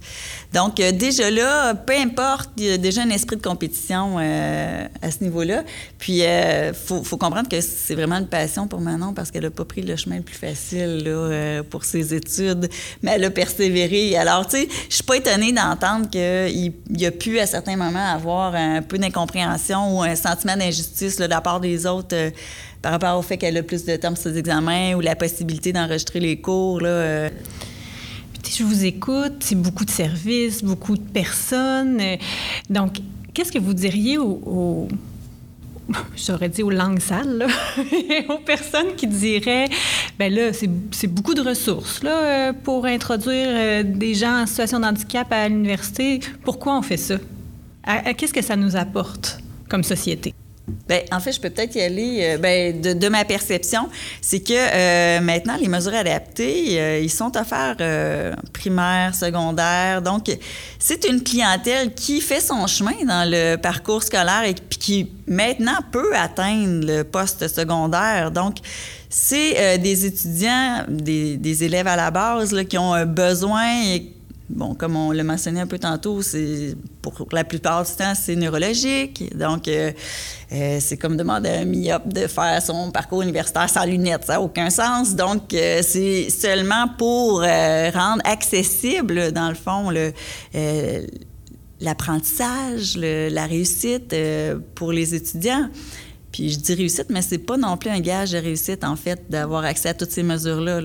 Donc, 0.52 0.76
déjà 0.76 1.30
là, 1.30 1.74
peu 1.74 1.92
importe, 1.92 2.50
il 2.56 2.64
y 2.64 2.70
a 2.72 2.78
déjà 2.78 3.02
un 3.02 3.10
esprit 3.10 3.36
de 3.36 3.42
compétition 3.42 4.18
à 4.18 5.10
ce 5.10 5.22
niveau-là. 5.22 5.62
Puis, 5.98 6.22
il 6.22 6.72
faut, 6.74 7.16
comprendre 7.16 7.48
que 7.48 7.60
c'est 7.60 7.94
vraiment 7.94 8.16
une 8.16 8.26
passion 8.26 8.66
pour 8.66 8.80
Manon 8.80 9.14
parce 9.14 9.30
qu'elle 9.30 9.44
n'a 9.44 9.50
pas 9.50 9.64
pris 9.64 9.82
le 9.82 9.94
chemin 9.94 10.16
le 10.16 10.22
plus 10.22 10.34
facile 10.34 11.62
pour 11.70 11.84
ses 11.84 12.14
études, 12.14 12.68
mais 13.02 13.12
elle 13.14 13.24
a 13.24 13.30
persévéré. 13.30 14.16
Alors, 14.16 14.44
tu 14.46 14.56
sais, 14.56 14.68
je 14.88 14.94
suis 14.96 15.04
pas 15.04 15.18
étonnée 15.18 15.52
d'entendre 15.52 16.10
qu'il 16.10 16.72
y 16.90 17.06
a 17.06 17.10
pu, 17.12 17.38
à 17.38 17.46
certains 17.46 17.76
moments, 17.76 18.12
avoir 18.12 18.56
un 18.56 18.82
peu 18.82 18.98
d'incompréhension 18.98 19.96
ou 19.96 20.02
un 20.02 20.16
sentiment 20.16 20.39
d'injustice 20.46 21.16
de 21.16 21.24
la 21.24 21.40
part 21.40 21.60
des 21.60 21.86
autres 21.86 22.14
euh, 22.14 22.30
par 22.82 22.92
rapport 22.92 23.18
au 23.18 23.22
fait 23.22 23.36
qu'elle 23.36 23.56
a 23.56 23.62
plus 23.62 23.84
de 23.84 23.96
temps 23.96 24.08
pour 24.08 24.18
ses 24.18 24.36
examens 24.38 24.94
ou 24.94 25.00
la 25.00 25.16
possibilité 25.16 25.72
d'enregistrer 25.72 26.20
les 26.20 26.40
cours. 26.40 26.80
Là, 26.80 26.88
euh. 26.88 27.30
Je 28.52 28.64
vous 28.64 28.84
écoute, 28.84 29.34
c'est 29.40 29.54
beaucoup 29.54 29.84
de 29.84 29.90
services, 29.90 30.64
beaucoup 30.64 30.96
de 30.96 31.08
personnes. 31.08 32.00
Euh, 32.00 32.16
donc, 32.68 32.96
qu'est-ce 33.32 33.52
que 33.52 33.58
vous 33.58 33.74
diriez 33.74 34.18
aux, 34.18 34.88
j'aurais 36.16 36.48
dit 36.48 36.62
aux 36.62 36.70
langues 36.70 37.00
sales, 37.00 37.46
aux 38.28 38.38
personnes 38.38 38.96
qui 38.96 39.06
diraient, 39.06 39.68
ben 40.18 40.32
là, 40.32 40.52
c'est 40.52 41.06
beaucoup 41.06 41.34
de 41.34 41.42
ressources 41.42 42.02
là, 42.02 42.52
pour 42.52 42.86
introduire 42.86 43.84
des 43.84 44.14
gens 44.14 44.42
en 44.42 44.46
situation 44.46 44.80
de 44.80 44.86
handicap 44.86 45.30
à 45.30 45.48
l'université. 45.48 46.20
Pourquoi 46.44 46.76
on 46.76 46.82
fait 46.82 46.96
ça? 46.96 47.16
Qu'est-ce 48.16 48.34
que 48.34 48.42
ça 48.42 48.56
nous 48.56 48.76
apporte? 48.76 49.38
Comme 49.70 49.84
société? 49.84 50.34
Bien, 50.88 51.00
en 51.12 51.20
fait, 51.20 51.32
je 51.32 51.40
peux 51.40 51.50
peut-être 51.50 51.74
y 51.74 51.82
aller. 51.82 52.18
Euh, 52.22 52.38
ben, 52.38 52.80
de, 52.80 53.08
ma 53.08 53.24
perception, 53.24 53.88
c'est 54.20 54.40
que 54.40 54.52
euh, 54.52 55.20
maintenant, 55.20 55.56
les 55.60 55.68
mesures 55.68 55.94
adaptées, 55.94 56.80
euh, 56.80 57.00
ils 57.00 57.10
sont 57.10 57.36
offerts 57.36 57.76
primaire, 58.52 59.14
secondaire. 59.14 60.02
Donc, 60.02 60.30
c'est 60.78 61.08
une 61.08 61.22
clientèle 61.22 61.94
qui 61.94 62.20
fait 62.20 62.40
son 62.40 62.66
chemin 62.66 63.04
dans 63.06 63.28
le 63.28 63.56
parcours 63.56 64.02
scolaire 64.02 64.44
et 64.44 64.54
qui 64.54 65.10
maintenant 65.26 65.78
peut 65.90 66.14
atteindre 66.14 66.86
le 66.86 67.02
poste 67.02 67.48
secondaire. 67.48 68.30
Donc, 68.30 68.56
c'est 69.08 69.78
des 69.78 70.06
étudiants, 70.06 70.84
des, 70.88 71.64
élèves 71.64 71.88
à 71.88 71.96
la 71.96 72.10
base 72.10 72.54
qui 72.68 72.78
ont 72.78 72.94
un 72.94 73.06
besoin 73.06 73.84
et 73.86 74.12
Bon, 74.50 74.74
comme 74.74 74.96
on 74.96 75.12
l'a 75.12 75.22
mentionné 75.22 75.60
un 75.60 75.66
peu 75.68 75.78
tantôt, 75.78 76.22
c'est 76.22 76.74
pour 77.02 77.28
la 77.30 77.44
plupart 77.44 77.84
du 77.84 77.92
temps, 77.92 78.14
c'est 78.16 78.34
neurologique. 78.34 79.36
Donc, 79.36 79.68
euh, 79.68 79.92
euh, 80.52 80.78
c'est 80.80 80.96
comme 80.96 81.16
demander 81.16 81.48
à 81.48 81.60
un 81.60 81.64
myope 81.64 82.12
de 82.12 82.26
faire 82.26 82.60
son 82.60 82.90
parcours 82.90 83.22
universitaire 83.22 83.70
sans 83.70 83.84
lunettes. 83.84 84.24
Ça 84.24 84.34
n'a 84.34 84.40
aucun 84.40 84.68
sens. 84.68 85.14
Donc, 85.14 85.54
euh, 85.54 85.82
c'est 85.82 86.30
seulement 86.30 86.88
pour 86.98 87.42
rendre 87.42 88.22
accessible, 88.24 89.30
dans 89.30 89.50
le 89.50 89.54
fond, 89.54 89.92
l'apprentissage, 91.80 92.96
la 92.96 93.46
réussite 93.46 94.14
pour 94.74 94.90
les 94.90 95.14
étudiants. 95.14 95.68
Puis 96.32 96.50
je 96.50 96.58
dis 96.58 96.74
réussite, 96.74 97.06
mais 97.08 97.22
c'est 97.22 97.38
pas 97.38 97.56
non 97.56 97.76
plus 97.76 97.90
un 97.90 98.00
gage 98.00 98.32
de 98.32 98.38
réussite, 98.38 98.82
en 98.82 98.96
fait, 98.96 99.22
d'avoir 99.28 99.64
accès 99.64 99.90
à 99.90 99.94
toutes 99.94 100.10
ces 100.10 100.24
mesures-là. 100.24 100.80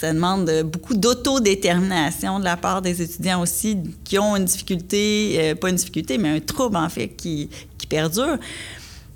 Ça 0.00 0.14
demande 0.14 0.50
beaucoup 0.64 0.94
d'autodétermination 0.94 2.38
de 2.38 2.44
la 2.44 2.56
part 2.56 2.80
des 2.80 3.02
étudiants 3.02 3.42
aussi 3.42 3.76
qui 4.02 4.18
ont 4.18 4.34
une 4.34 4.46
difficulté, 4.46 5.36
euh, 5.38 5.54
pas 5.54 5.68
une 5.68 5.76
difficulté, 5.76 6.16
mais 6.16 6.30
un 6.30 6.40
trouble 6.40 6.76
en 6.76 6.88
fait 6.88 7.08
qui, 7.08 7.50
perdure. 7.88 8.38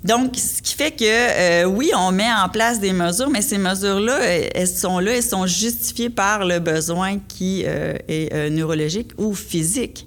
Donc, 0.03 0.35
ce 0.35 0.61
qui 0.61 0.75
fait 0.75 0.91
que, 0.91 1.05
euh, 1.05 1.63
oui, 1.63 1.89
on 1.95 2.11
met 2.11 2.27
en 2.29 2.49
place 2.49 2.81
des 2.81 2.91
mesures, 2.91 3.29
mais 3.29 3.41
ces 3.41 3.57
mesures-là, 3.57 4.19
elles 4.19 4.67
sont 4.67 4.99
là, 4.99 5.13
elles 5.15 5.23
sont 5.23 5.47
justifiées 5.47 6.09
par 6.09 6.45
le 6.45 6.59
besoin 6.59 7.19
qui 7.19 7.63
euh, 7.65 7.97
est 8.09 8.49
neurologique 8.49 9.11
ou 9.17 9.33
physique. 9.33 10.05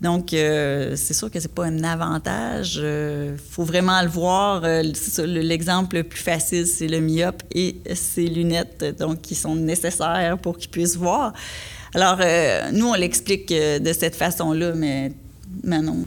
Donc, 0.00 0.34
euh, 0.34 0.94
c'est 0.96 1.14
sûr 1.14 1.30
que 1.30 1.40
c'est 1.40 1.52
pas 1.52 1.64
un 1.64 1.82
avantage. 1.82 2.78
Euh, 2.82 3.36
faut 3.50 3.64
vraiment 3.64 4.00
le 4.02 4.08
voir. 4.08 4.62
Euh, 4.64 4.82
l'exemple 5.26 5.96
le 5.96 6.02
plus 6.04 6.20
facile, 6.20 6.66
c'est 6.66 6.88
le 6.88 7.00
myope 7.00 7.42
et 7.54 7.76
ses 7.94 8.26
lunettes, 8.26 8.84
donc 8.98 9.22
qui 9.22 9.34
sont 9.34 9.54
nécessaires 9.54 10.36
pour 10.38 10.58
qu'il 10.58 10.70
puisse 10.70 10.96
voir. 10.96 11.32
Alors, 11.94 12.18
nous, 12.72 12.88
on 12.88 12.94
l'explique 12.94 13.48
de 13.48 13.92
cette 13.94 14.16
façon-là, 14.16 14.74
mais 14.74 15.12
Manon. 15.64 16.04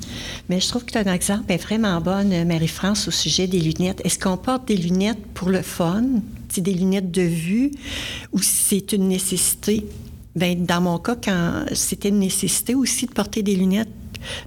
Mais 0.50 0.60
je 0.60 0.68
trouve 0.68 0.86
que 0.86 0.92
tu 0.92 0.98
as 1.00 1.02
un 1.02 1.14
exemple 1.14 1.52
vraiment 1.58 2.00
bonne, 2.00 2.46
Marie-France, 2.46 3.08
au 3.08 3.12
sujet 3.12 3.48
des 3.48 3.60
lunettes. 3.60 4.02
Est-ce 4.06 4.20
qu'on 4.20 4.38
porte 4.38 4.68
des 4.68 4.78
lunettes 4.78 5.26
pour 5.34 5.50
le 5.50 5.64
fun, 5.64 6.04
des 6.56 6.74
lunettes 6.74 7.10
de 7.10 7.24
vue, 7.24 7.72
ou 8.34 8.40
c'est 8.42 8.92
une 8.92 9.08
nécessité? 9.08 9.86
Bien, 10.36 10.56
dans 10.56 10.82
mon 10.82 11.00
cas, 11.00 11.16
quand 11.16 11.66
c'était 11.74 12.10
une 12.10 12.20
nécessité 12.20 12.76
aussi 12.76 13.06
de 13.08 13.12
porter 13.12 13.44
des 13.44 13.56
lunettes, 13.56 13.90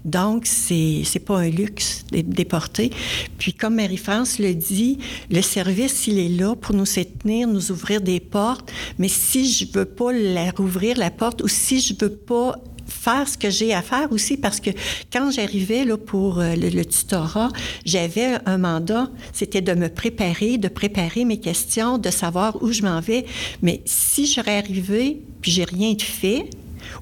donc, 0.04 0.46
c'est 0.46 1.02
n'est 1.14 1.20
pas 1.20 1.38
un 1.40 1.48
luxe 1.48 2.04
de 2.12 2.44
porter. 2.44 2.90
Puis, 3.38 3.52
comme 3.52 3.76
Marie-France 3.76 4.38
le 4.38 4.54
dit, 4.54 4.98
le 5.30 5.42
service, 5.42 6.06
il 6.06 6.18
est 6.18 6.28
là 6.28 6.54
pour 6.54 6.74
nous 6.74 6.86
soutenir, 6.86 7.48
nous 7.48 7.70
ouvrir 7.70 8.00
des 8.00 8.20
portes. 8.20 8.70
Mais 8.98 9.08
si 9.08 9.50
je 9.50 9.66
veux 9.72 9.84
pas 9.84 10.12
la 10.12 10.50
rouvrir, 10.50 10.98
la 10.98 11.10
porte, 11.10 11.42
ou 11.42 11.48
si 11.48 11.80
je 11.80 11.94
veux 11.98 12.14
pas 12.14 12.56
faire 12.92 13.28
ce 13.28 13.36
que 13.36 13.50
j'ai 13.50 13.74
à 13.74 13.82
faire 13.82 14.12
aussi 14.12 14.36
parce 14.36 14.60
que 14.60 14.70
quand 15.12 15.30
j'arrivais 15.30 15.84
là 15.84 15.96
pour 15.96 16.40
euh, 16.40 16.54
le, 16.54 16.84
tutorat, 16.84 17.50
j'avais 17.84 18.38
un 18.46 18.58
mandat, 18.58 19.10
c'était 19.32 19.60
de 19.60 19.74
me 19.74 19.88
préparer, 19.88 20.58
de 20.58 20.68
préparer 20.68 21.24
mes 21.24 21.40
questions, 21.40 21.98
de 21.98 22.10
savoir 22.10 22.62
où 22.62 22.72
je 22.72 22.82
m'en 22.82 23.00
vais. 23.00 23.24
Mais 23.62 23.82
si 23.84 24.26
j'aurais 24.26 24.58
arrivé 24.58 25.22
puis 25.40 25.50
j'ai 25.50 25.64
rien 25.64 25.94
fait, 25.98 26.46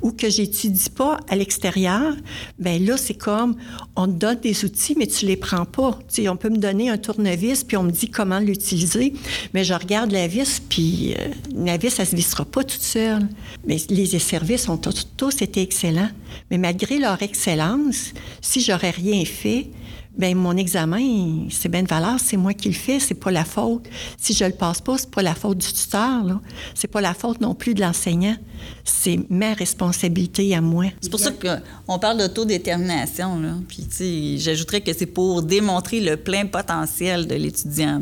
ou 0.03 0.13
que 0.13 0.29
j'étudie 0.29 0.91
pas 0.91 1.19
à 1.29 1.37
l'extérieur, 1.37 2.15
ben 2.59 2.85
là, 2.85 2.97
c'est 2.97 3.15
comme, 3.15 3.57
on 3.97 4.07
te 4.07 4.13
donne 4.13 4.41
des 4.41 4.65
outils, 4.65 4.95
mais 4.99 5.07
tu 5.07 5.27
les 5.27 5.37
prends 5.37 5.65
pas. 5.65 5.99
Tu 6.09 6.23
sais, 6.23 6.29
on 6.29 6.37
peut 6.37 6.51
me 6.51 6.59
donner 6.59 6.91
un 6.91 6.99
tournevis, 6.99 7.65
puis 7.65 7.77
on 7.77 7.83
me 7.83 7.91
dit 7.91 8.11
comment 8.11 8.39
l'utiliser, 8.39 9.15
mais 9.55 9.65
je 9.65 9.75
regarde 9.75 10.11
la 10.13 10.27
vis, 10.27 10.61
puis 10.69 11.15
euh, 11.19 11.29
la 11.55 11.77
vis, 11.77 11.91
ça 11.91 12.05
se 12.05 12.17
vissera 12.17 12.45
pas 12.45 12.65
toute 12.65 12.83
seule. 12.83 13.29
Mais 13.67 13.79
les 13.89 14.07
services 14.19 14.69
ont 14.69 14.79
tous 14.79 15.43
été 15.43 15.63
excellents. 15.63 16.11
Mais 16.51 16.59
malgré 16.59 16.99
leur 16.99 17.23
excellence, 17.23 18.13
si 18.41 18.61
j'aurais 18.61 18.91
rien 18.91 19.25
fait, 19.25 19.71
ben 20.17 20.37
mon 20.37 20.57
examen, 20.57 21.49
c'est 21.51 21.69
bien 21.69 21.83
de 21.83 21.89
valeur, 21.89 22.19
c'est 22.19 22.37
moi 22.37 22.53
qui 22.53 22.69
le 22.69 22.75
fais, 22.75 22.99
c'est 22.99 23.15
pas 23.15 23.31
la 23.31 23.45
faute. 23.45 23.89
Si 24.19 24.35
je 24.35 24.45
le 24.45 24.53
passe 24.53 24.81
pas, 24.81 24.99
c'est 24.99 25.11
pas 25.11 25.23
la 25.23 25.35
faute 25.35 25.59
du 25.59 25.73
tuteur, 25.73 26.25
là. 26.25 26.41
C'est 26.75 26.89
pas 26.89 27.01
la 27.01 27.15
faute 27.15 27.41
non 27.41 27.55
plus 27.55 27.75
de 27.75 27.81
l'enseignant. 27.81 28.37
C'est 28.85 29.21
ma 29.31 29.55
responsabilité 29.55 30.55
à 30.55 30.61
moi. 30.61 30.87
C'est 31.01 31.11
pour 31.11 31.21
ça 31.21 31.31
qu'on 31.31 31.99
parle 31.99 32.19
d'autodétermination. 32.19 33.41
Puis, 33.69 34.39
j'ajouterais 34.39 34.81
que 34.81 34.93
c'est 34.93 35.07
pour 35.07 35.43
démontrer 35.43 36.01
le 36.01 36.17
plein 36.17 36.47
potentiel 36.47 37.27
de 37.27 37.37
l'étudiant. 37.37 38.01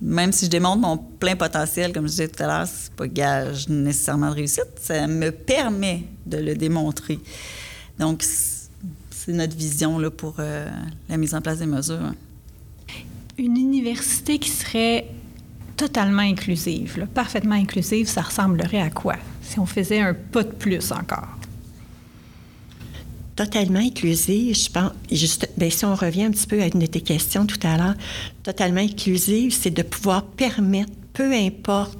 Même 0.00 0.32
si 0.32 0.46
je 0.46 0.50
démontre 0.50 0.78
mon 0.78 0.96
plein 0.96 1.36
potentiel, 1.36 1.92
comme 1.92 2.04
je 2.04 2.10
disais 2.10 2.28
tout 2.28 2.42
à 2.42 2.46
l'heure, 2.46 2.66
c'est 2.66 2.92
pas 2.92 3.08
gage 3.08 3.68
nécessairement 3.68 4.30
de 4.30 4.34
réussite, 4.34 4.78
ça 4.80 5.06
me 5.06 5.30
permet 5.30 6.04
de 6.26 6.38
le 6.38 6.54
démontrer. 6.54 7.18
Donc, 7.98 8.22
c'est 8.22 9.32
notre 9.32 9.56
vision 9.56 9.98
là, 9.98 10.10
pour 10.10 10.36
euh, 10.38 10.68
la 11.08 11.16
mise 11.16 11.34
en 11.34 11.40
place 11.40 11.58
des 11.58 11.66
mesures. 11.66 12.12
Une 13.36 13.56
université 13.56 14.38
qui 14.38 14.50
serait 14.50 15.06
totalement 15.76 16.22
inclusive, 16.22 17.06
parfaitement 17.14 17.54
inclusive, 17.54 18.08
ça 18.08 18.22
ressemblerait 18.22 18.80
à 18.80 18.90
quoi 18.90 19.16
si 19.42 19.58
on 19.58 19.66
faisait 19.66 20.00
un 20.00 20.14
pas 20.14 20.42
de 20.42 20.52
plus 20.52 20.92
encore? 20.92 21.37
Totalement 23.38 23.78
inclusive, 23.78 24.56
je 24.56 24.68
pense, 24.68 24.90
juste, 25.12 25.48
bien, 25.56 25.70
si 25.70 25.84
on 25.84 25.94
revient 25.94 26.24
un 26.24 26.32
petit 26.32 26.48
peu 26.48 26.60
à 26.60 26.66
une 26.66 26.80
de 26.80 26.86
tes 26.86 27.02
questions 27.02 27.46
tout 27.46 27.60
à 27.62 27.76
l'heure, 27.76 27.94
totalement 28.42 28.80
inclusive, 28.80 29.54
c'est 29.54 29.70
de 29.70 29.82
pouvoir 29.82 30.24
permettre, 30.24 30.90
peu 31.12 31.32
importe 31.32 31.96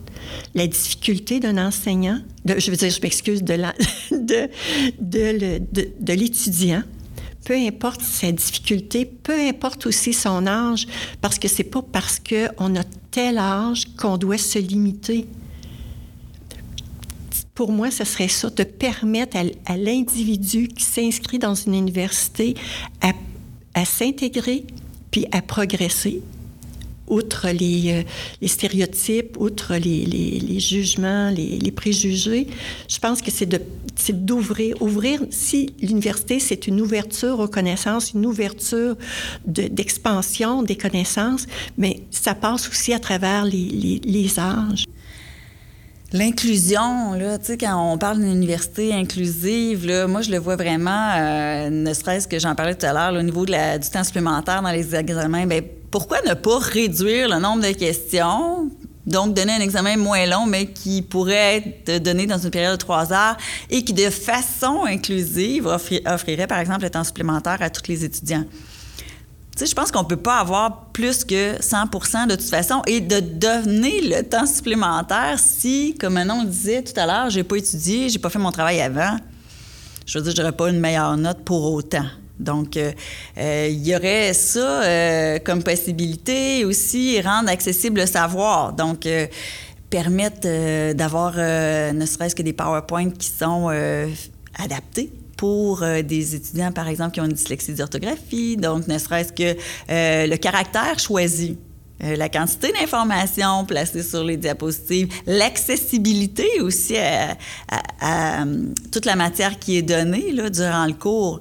la 0.57 0.67
difficulté 0.67 1.39
d'un 1.39 1.65
enseignant, 1.65 2.19
je 2.45 2.73
veux 2.73 2.77
dire, 2.77 2.91
je 2.91 3.01
m'excuse, 3.01 3.45
de, 3.45 3.55
de, 4.11 4.49
de, 5.01 5.61
de 6.01 6.13
l'étudiant, 6.13 6.83
peu 7.45 7.55
importe 7.55 8.01
sa 8.03 8.33
difficulté, 8.33 9.05
peu 9.05 9.39
importe 9.39 9.87
aussi 9.87 10.13
son 10.13 10.45
âge, 10.45 10.89
parce 11.21 11.39
que 11.39 11.47
c'est 11.47 11.63
pas 11.63 11.83
parce 11.83 12.19
qu'on 12.19 12.75
a 12.75 12.83
tel 13.13 13.39
âge 13.39 13.85
qu'on 13.97 14.17
doit 14.17 14.39
se 14.39 14.59
limiter. 14.59 15.29
Pour 17.59 17.73
moi, 17.73 17.91
ce 17.91 18.05
serait 18.05 18.29
ça, 18.29 18.51
de 18.51 18.63
permettre 18.63 19.37
à, 19.67 19.77
l'individu 19.77 20.69
qui 20.69 20.85
s'inscrit 20.85 21.41
dans 21.41 21.57
une 21.57 21.75
université 21.75 22.55
à, 23.01 23.85
s'intégrer 23.85 24.65
puis 25.11 25.27
à 25.33 25.43
progresser, 25.43 26.23
outre 27.09 27.49
les, 27.51 28.05
euh, 28.43 28.47
stéréotypes, 28.47 29.37
outre 29.41 29.75
les, 29.75 30.61
jugements, 30.61 31.31
les, 31.31 31.73
préjugés, 31.73 32.47
je 32.89 32.99
pense 33.01 33.21
que 33.21 33.33
c'est 33.33 34.25
d'ouvrir. 34.25 34.81
Ouvrir, 34.81 35.23
si 35.31 35.75
l'université, 35.83 36.39
c'est 36.39 36.69
une 36.69 36.81
ouverture 36.81 37.41
aux 37.41 37.49
connaissances, 37.49 38.13
une 38.13 38.27
ouverture 38.27 38.95
d'expansion 39.45 40.63
des 40.63 40.77
connaissances, 40.77 41.47
mais 41.77 42.03
ça 42.13 42.37
passe 42.37 42.69
aussi 42.69 42.93
à 42.93 43.01
travers 43.01 43.47
les 43.47 44.39
âges. 44.39 44.85
L'inclusion, 46.11 47.13
là, 47.13 47.37
tu 47.37 47.45
sais, 47.45 47.59
quand 47.59 47.93
on 47.93 47.99
parle 47.99 48.21
d'une 48.21 48.33
université 48.33 48.95
inclusive, 48.95 49.87
là, 49.87 50.07
moi, 50.07 50.23
je 50.23 50.31
le 50.31 50.39
vois 50.39 50.57
vraiment, 50.57 51.11
euh, 51.15 51.69
ne 51.69 51.93
serait-ce 51.93 52.27
que 52.27 52.39
j'en 52.39 52.55
parlais 52.55 52.75
tout 52.75 52.87
à 52.87 52.95
l'heure, 52.95 53.21
au 53.21 53.23
niveau 53.23 53.45
de 53.45 53.51
la, 53.51 53.79
du 53.79 53.91
temps 53.91 54.05
supplémentaire 54.05 54.63
dans 54.63 54.71
les 54.71 54.95
examens, 54.95 55.45
bien, 55.45 55.61
pourquoi 55.91 56.23
ne 56.27 56.33
pas 56.33 56.59
réduire 56.61 57.29
le 57.29 57.39
nombre 57.39 57.63
de 57.63 57.73
questions? 57.73 58.71
Donc, 59.07 59.35
donner 59.35 59.53
un 59.53 59.61
examen 59.61 59.99
moins 59.99 60.25
long, 60.25 60.47
mais 60.47 60.67
qui 60.67 61.03
pourrait 61.03 61.75
être 61.87 62.03
donné 62.03 62.27
dans 62.27 62.39
une 62.39 62.51
période 62.51 62.73
de 62.73 62.77
trois 62.79 63.13
heures 63.13 63.37
et 63.69 63.85
qui, 63.85 63.93
de 63.93 64.09
façon 64.09 64.85
inclusive, 64.87 65.67
offrirait, 65.67 66.47
par 66.47 66.59
exemple, 66.59 66.85
le 66.85 66.91
temps 66.91 67.05
supplémentaire 67.05 67.59
à 67.61 67.69
tous 67.69 67.87
les 67.87 68.07
étudiants 68.07 68.45
je 69.67 69.75
pense 69.75 69.91
qu'on 69.91 70.03
ne 70.03 70.09
peut 70.09 70.17
pas 70.17 70.39
avoir 70.39 70.87
plus 70.93 71.25
que 71.25 71.61
100 71.61 72.27
de 72.27 72.35
toute 72.37 72.49
façon 72.49 72.83
et 72.87 73.01
de 73.01 73.21
donner 73.21 74.01
le 74.03 74.23
temps 74.23 74.47
supplémentaire 74.47 75.39
si, 75.39 75.97
comme 75.99 76.17
on 76.17 76.45
disait 76.45 76.83
tout 76.83 76.99
à 76.99 77.07
l'heure, 77.07 77.31
j'ai 77.31 77.45
pas 77.45 77.57
étudié, 77.57 78.09
j'ai 78.09 78.19
pas 78.19 78.31
fait 78.31 78.39
mon 78.39 78.53
travail 78.53 78.81
avant. 78.81 79.17
Je 80.07 80.19
veux 80.19 80.25
dire, 80.25 80.33
j'aurais 80.37 80.53
pas 80.53 80.71
une 80.71 80.81
meilleure 80.81 81.17
note 81.17 81.45
pour 81.45 81.73
autant. 81.73 82.07
Donc, 82.39 82.77
euh, 82.77 82.93
euh, 83.37 83.69
il 83.71 83.87
y 83.87 83.95
aurait 83.95 84.33
ça 84.33 84.83
euh, 84.83 85.39
comme 85.45 85.63
possibilité 85.63 86.65
aussi, 86.65 87.21
rendre 87.21 87.51
accessible 87.51 88.01
le 88.01 88.07
savoir. 88.07 88.73
Donc, 88.73 89.09
permettre 89.91 90.93
d'avoir 90.93 91.37
ne 91.37 92.07
serait-ce 92.07 92.35
que 92.35 92.43
des 92.43 92.53
PowerPoints 92.53 93.11
qui 93.11 93.29
sont 93.29 93.69
adaptés 94.59 95.11
pour 95.39 95.83
euh, 95.83 96.03
des 96.03 96.35
étudiants, 96.35 96.73
par 96.73 96.89
exemple, 96.89 97.13
qui 97.13 97.21
ont 97.23 97.25
une 97.25 97.33
dyslexie 97.33 97.73
d'orthographie, 97.73 98.59
donc 98.59 98.89
ne 98.89 98.99
serait-ce 98.99 99.33
que 99.33 99.57
euh, 99.89 100.27
le 100.27 100.37
caractère 100.37 100.99
choisi. 100.99 101.57
Euh, 102.05 102.17
la 102.17 102.29
quantité 102.29 102.73
d'informations 102.73 103.65
placées 103.65 104.03
sur 104.03 104.23
les 104.23 104.37
diapositives, 104.37 105.09
l'accessibilité 105.27 106.61
aussi 106.61 106.97
à, 106.97 108.45
toute 108.93 109.05
la 109.05 109.17
matière 109.17 109.59
qui 109.59 109.79
est 109.79 109.83
donnée 109.83 110.33
durant 110.51 110.87
le 110.87 110.93
cours. 110.93 111.41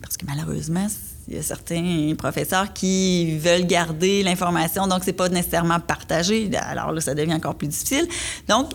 Parce 0.00 0.16
que 0.16 0.24
malheureusement, 0.26 0.86
il 1.28 1.36
y 1.36 1.38
a 1.38 1.42
certains 1.42 2.14
professeurs 2.18 2.72
qui 2.72 3.38
veulent 3.38 3.66
garder 3.66 4.22
l'information, 4.22 4.88
donc 4.88 5.02
c'est 5.04 5.12
pas 5.12 5.28
nécessairement 5.28 5.78
partagé. 5.78 6.50
Alors 6.54 6.92
là, 6.92 7.00
ça 7.00 7.14
devient 7.14 7.34
encore 7.34 7.54
plus 7.54 7.68
difficile. 7.68 8.08
Donc, 8.48 8.72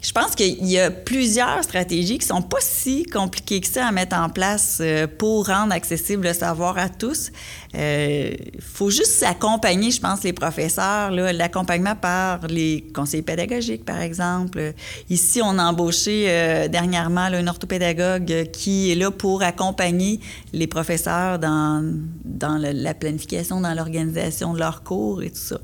je 0.00 0.12
pense 0.12 0.36
qu'il 0.36 0.64
y 0.64 0.78
a 0.78 0.92
plusieurs 0.92 1.64
stratégies 1.64 2.18
qui 2.18 2.26
sont 2.26 2.42
pas 2.42 2.60
si 2.60 3.02
compliquées 3.02 3.60
que 3.60 3.66
ça 3.66 3.86
à 3.86 3.90
mettre 3.90 4.16
en 4.16 4.28
place 4.28 4.78
euh, 4.80 5.08
pour 5.08 5.48
rendre 5.48 5.72
accessible 5.72 6.28
le 6.28 6.32
savoir 6.32 6.78
à 6.78 6.88
tous. 6.88 7.32
Il 7.74 7.80
euh, 7.80 8.30
faut 8.60 8.90
juste 8.90 9.12
s'accompagner, 9.12 9.90
je 9.90 10.00
pense, 10.00 10.22
les 10.22 10.32
professeurs, 10.32 11.10
l'accompagnement 11.10 11.96
par 11.96 12.46
les 12.46 12.86
conseillers 12.94 13.24
pédagogiques, 13.24 13.84
par 13.84 14.00
exemple. 14.00 14.72
Ici, 15.10 15.40
on 15.42 15.58
a 15.58 15.64
embauché 15.64 16.26
euh, 16.28 16.68
dernièrement 16.68 17.22
un 17.22 17.46
orthopédagogue 17.48 18.50
qui 18.52 18.92
est 18.92 18.94
là 18.94 19.10
pour 19.10 19.42
accompagner 19.42 20.20
les 20.52 20.68
professeurs 20.68 21.40
dans, 21.40 21.84
dans 22.24 22.56
la 22.56 22.94
planification, 22.94 23.60
dans 23.60 23.74
l'organisation 23.74 24.54
de 24.54 24.60
leurs 24.60 24.84
cours 24.84 25.22
et 25.22 25.30
tout 25.30 25.36
ça 25.36 25.58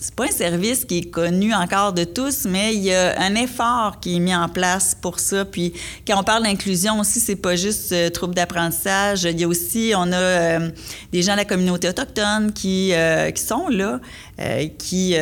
c'est 0.00 0.14
pas 0.14 0.24
un 0.24 0.30
service 0.32 0.86
qui 0.86 0.98
est 0.98 1.10
connu 1.10 1.52
encore 1.52 1.92
de 1.92 2.04
tous, 2.04 2.46
mais 2.48 2.74
il 2.74 2.84
y 2.84 2.94
a 2.94 3.20
un 3.20 3.34
effort 3.34 4.00
qui 4.00 4.16
est 4.16 4.18
mis 4.18 4.34
en 4.34 4.48
place 4.48 4.96
pour 4.98 5.20
ça. 5.20 5.44
Puis 5.44 5.74
quand 6.06 6.18
on 6.18 6.24
parle 6.24 6.44
d'inclusion 6.44 6.98
aussi, 7.00 7.20
c'est 7.20 7.36
pas 7.36 7.54
juste 7.54 7.92
euh, 7.92 8.08
troubles 8.08 8.34
d'apprentissage. 8.34 9.24
Il 9.24 9.38
y 9.38 9.44
a 9.44 9.48
aussi, 9.48 9.92
on 9.94 10.10
a 10.10 10.16
euh, 10.16 10.70
des 11.12 11.20
gens 11.20 11.32
de 11.32 11.36
la 11.36 11.44
communauté 11.44 11.86
autochtone 11.86 12.54
qui, 12.54 12.94
euh, 12.94 13.30
qui 13.30 13.42
sont 13.42 13.68
là, 13.68 14.00
qui, 14.78 15.16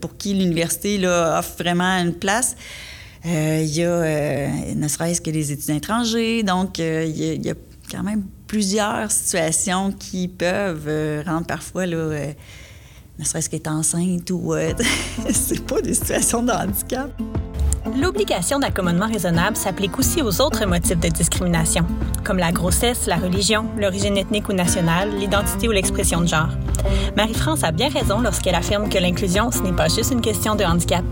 pour 0.00 0.16
qui 0.16 0.34
l'université 0.34 1.04
offre 1.04 1.54
vraiment 1.58 1.98
une 1.98 2.14
place. 2.14 2.54
il 3.24 3.64
y 3.64 3.82
a 3.82 4.74
ne 4.74 4.86
serait-ce 4.86 5.20
que 5.20 5.30
les 5.30 5.50
étudiants 5.50 5.74
étrangers. 5.74 6.44
Donc, 6.44 6.78
il 6.78 6.84
y, 6.84 7.28
a, 7.28 7.32
il, 7.32 7.44
y 7.44 7.50
a, 7.50 7.54
quand 7.90 8.04
même 8.04 8.22
plusieurs 8.46 9.10
situations 9.10 9.90
qui 9.90 10.28
peuvent 10.28 11.24
rendre 11.26 11.46
parfois 11.46 11.86
là, 11.86 12.32
ne 13.18 13.24
serait-ce 13.24 13.50
qu'être 13.50 13.68
enceinte 13.68 14.30
ou 14.30 14.54
euh, 14.54 14.72
c'est 15.30 15.64
pas 15.64 15.80
des 15.80 15.94
situations 15.94 16.42
de 16.42 16.50
handicap. 16.50 17.10
L'obligation 18.00 18.60
d'accommodement 18.60 19.06
raisonnable 19.08 19.56
s'applique 19.56 19.98
aussi 19.98 20.22
aux 20.22 20.40
autres 20.40 20.64
motifs 20.66 21.00
de 21.00 21.08
discrimination, 21.08 21.84
comme 22.24 22.38
la 22.38 22.52
grossesse, 22.52 23.06
la 23.06 23.16
religion, 23.16 23.66
l'origine 23.76 24.16
ethnique 24.16 24.48
ou 24.48 24.52
nationale, 24.52 25.10
l'identité 25.18 25.68
ou 25.68 25.72
l'expression 25.72 26.20
de 26.20 26.26
genre. 26.26 26.50
Marie-France 27.16 27.64
a 27.64 27.72
bien 27.72 27.88
raison 27.88 28.20
lorsqu'elle 28.20 28.54
affirme 28.54 28.88
que 28.88 28.98
l'inclusion, 28.98 29.50
ce 29.50 29.58
n'est 29.58 29.72
pas 29.72 29.88
juste 29.88 30.12
une 30.12 30.20
question 30.20 30.54
de 30.54 30.64
handicap. 30.64 31.04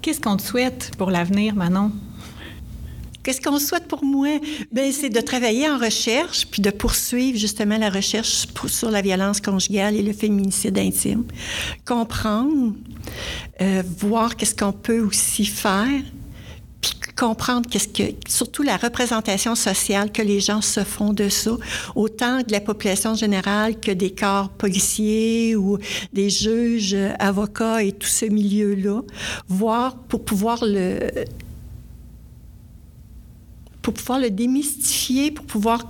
Qu'est-ce 0.00 0.20
qu'on 0.20 0.36
te 0.36 0.42
souhaite 0.42 0.92
pour 0.96 1.10
l'avenir, 1.10 1.54
Manon? 1.54 1.92
Qu'est-ce 3.26 3.40
qu'on 3.40 3.58
souhaite 3.58 3.88
pour 3.88 4.04
moi? 4.04 4.38
Ben, 4.70 4.92
c'est 4.92 5.08
de 5.08 5.20
travailler 5.20 5.68
en 5.68 5.78
recherche, 5.78 6.46
puis 6.46 6.62
de 6.62 6.70
poursuivre 6.70 7.36
justement 7.36 7.76
la 7.76 7.90
recherche 7.90 8.46
sur 8.68 8.88
la 8.88 9.02
violence 9.02 9.40
conjugale 9.40 9.96
et 9.96 10.02
le 10.02 10.12
féminicide 10.12 10.78
intime. 10.78 11.24
Comprendre, 11.84 12.74
euh, 13.60 13.82
voir 13.98 14.36
qu'est-ce 14.36 14.54
qu'on 14.54 14.70
peut 14.70 15.00
aussi 15.00 15.44
faire, 15.44 15.88
puis 16.80 16.92
comprendre 17.16 17.68
qu'est-ce 17.68 17.88
que, 17.88 18.14
surtout 18.28 18.62
la 18.62 18.76
représentation 18.76 19.56
sociale 19.56 20.12
que 20.12 20.22
les 20.22 20.38
gens 20.38 20.60
se 20.62 20.84
font 20.84 21.12
de 21.12 21.28
ça, 21.28 21.56
autant 21.96 22.42
de 22.42 22.52
la 22.52 22.60
population 22.60 23.16
générale 23.16 23.80
que 23.80 23.90
des 23.90 24.14
corps 24.14 24.50
policiers 24.50 25.56
ou 25.56 25.78
des 26.12 26.30
juges, 26.30 26.96
avocats 27.18 27.82
et 27.82 27.90
tout 27.90 28.06
ce 28.06 28.26
milieu-là, 28.26 29.00
voir 29.48 29.96
pour 29.96 30.24
pouvoir 30.24 30.60
le 30.62 31.00
pour 33.86 33.94
pouvoir 33.94 34.18
le 34.18 34.30
démystifier, 34.30 35.30
pour 35.30 35.46
pouvoir 35.46 35.86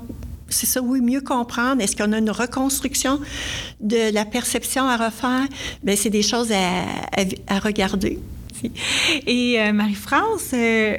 c'est 0.51 0.67
ça, 0.67 0.83
oui, 0.83 1.01
mieux 1.01 1.23
comprendre. 1.23 1.81
Est-ce 1.81 1.97
qu'on 1.97 2.13
a 2.13 2.19
une 2.19 2.31
reconstruction 2.31 3.19
de 3.81 4.13
la 4.13 4.27
perception 4.27 4.87
à 4.87 4.99
refaire? 4.99 5.47
Bien, 5.83 5.97
c'est 5.97 6.11
des 6.11 6.23
choses 6.23 6.53
à, 6.53 7.59
regarder. 7.59 8.19
Et 9.27 9.59
euh, 9.59 9.73
Marie-France, 9.73 10.51
euh, 10.53 10.99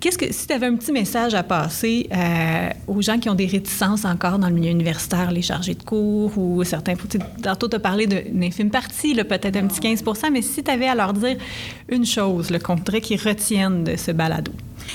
Qu'est-ce 0.00 0.18
que, 0.18 0.32
si 0.32 0.48
tu 0.48 0.52
avais 0.52 0.66
un 0.66 0.74
petit 0.74 0.90
message 0.90 1.32
à 1.34 1.44
passer 1.44 2.08
euh, 2.12 2.70
aux 2.88 3.00
gens 3.00 3.20
qui 3.20 3.30
ont 3.30 3.36
des 3.36 3.46
réticences 3.46 4.04
encore 4.04 4.40
dans 4.40 4.48
le 4.48 4.54
milieu 4.54 4.72
universitaire, 4.72 5.30
les 5.30 5.42
chargés 5.42 5.74
de 5.74 5.82
cours 5.84 6.36
ou 6.36 6.64
certains, 6.64 6.94
tantôt 7.40 7.68
tu 7.68 7.76
as 7.76 7.78
parlé 7.78 8.08
d'une 8.08 8.42
infime 8.42 8.70
partie, 8.70 9.14
peut-être 9.14 9.56
un 9.56 9.68
petit 9.68 9.78
15 9.78 10.02
mais 10.32 10.42
si 10.42 10.64
tu 10.64 10.70
avais 10.72 10.88
à 10.88 10.96
leur 10.96 11.12
dire 11.12 11.36
une 11.88 12.04
chose 12.04 12.48
qu'on 12.64 12.74
voudrait 12.74 13.00
qu'ils 13.00 13.20
retiennent 13.20 13.84
de 13.84 13.94
ce 13.94 14.10
balado? 14.10 14.50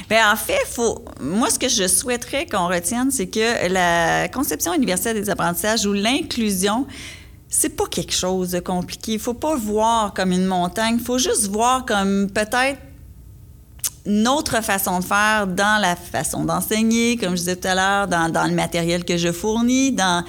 Bien, 0.10 0.32
en 0.32 0.36
fait, 0.36 0.66
faut, 0.68 1.04
moi, 1.20 1.50
ce 1.50 1.60
que 1.60 1.70
je 1.70 1.88
souhaiterais 1.88 2.46
qu'on 2.46 2.68
retienne, 2.68 3.12
c'est 3.12 3.28
que 3.28 3.68
la 3.72 4.28
conception 4.30 4.74
universelle 4.74 5.22
des 5.22 5.30
apprentissages 5.30 5.86
ou 5.86 5.94
l'inclusion, 5.94 6.88
c'est 7.50 7.76
pas 7.76 7.88
quelque 7.88 8.14
chose 8.14 8.52
de 8.52 8.60
compliqué. 8.60 9.14
Il 9.14 9.20
faut 9.20 9.34
pas 9.34 9.56
voir 9.56 10.14
comme 10.14 10.32
une 10.32 10.46
montagne. 10.46 10.98
Il 11.00 11.04
faut 11.04 11.18
juste 11.18 11.48
voir 11.48 11.86
comme 11.86 12.30
peut-être 12.30 12.80
une 14.06 14.28
autre 14.28 14.64
façon 14.64 15.00
de 15.00 15.04
faire 15.04 15.48
dans 15.48 15.82
la 15.82 15.96
façon 15.96 16.46
d'enseigner, 16.46 17.18
comme 17.18 17.32
je 17.32 17.42
disais 17.42 17.56
tout 17.58 17.68
à 17.68 17.76
l'heure, 17.76 18.08
dans, 18.08 18.32
dans, 18.32 18.46
le 18.46 18.54
matériel 18.54 19.04
que 19.04 19.18
je 19.18 19.32
fournis, 19.32 19.92
dans 19.92 20.24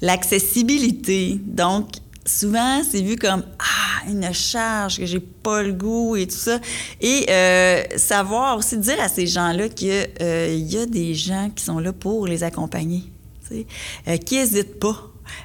l'accessibilité. 0.00 1.40
Donc, 1.44 1.88
souvent, 2.26 2.82
c'est 2.88 3.02
vu 3.02 3.16
comme 3.16 3.44
ah 3.58 4.08
une 4.08 4.32
charge 4.32 4.98
que 4.98 5.06
j'ai 5.06 5.20
pas 5.20 5.62
le 5.62 5.72
goût 5.72 6.16
et 6.16 6.26
tout 6.26 6.36
ça. 6.36 6.58
Et 7.00 7.26
euh, 7.30 7.82
savoir 7.96 8.58
aussi 8.58 8.76
dire 8.76 9.00
à 9.00 9.08
ces 9.08 9.26
gens-là 9.26 9.68
qu'il 9.68 10.06
euh, 10.20 10.54
y 10.58 10.78
a 10.78 10.86
des 10.86 11.14
gens 11.14 11.50
qui 11.54 11.64
sont 11.64 11.78
là 11.78 11.92
pour 11.92 12.26
les 12.26 12.42
accompagner, 12.42 13.04
euh, 13.52 14.16
qui 14.18 14.36
n'hésitent 14.36 14.78
pas. 14.78 14.96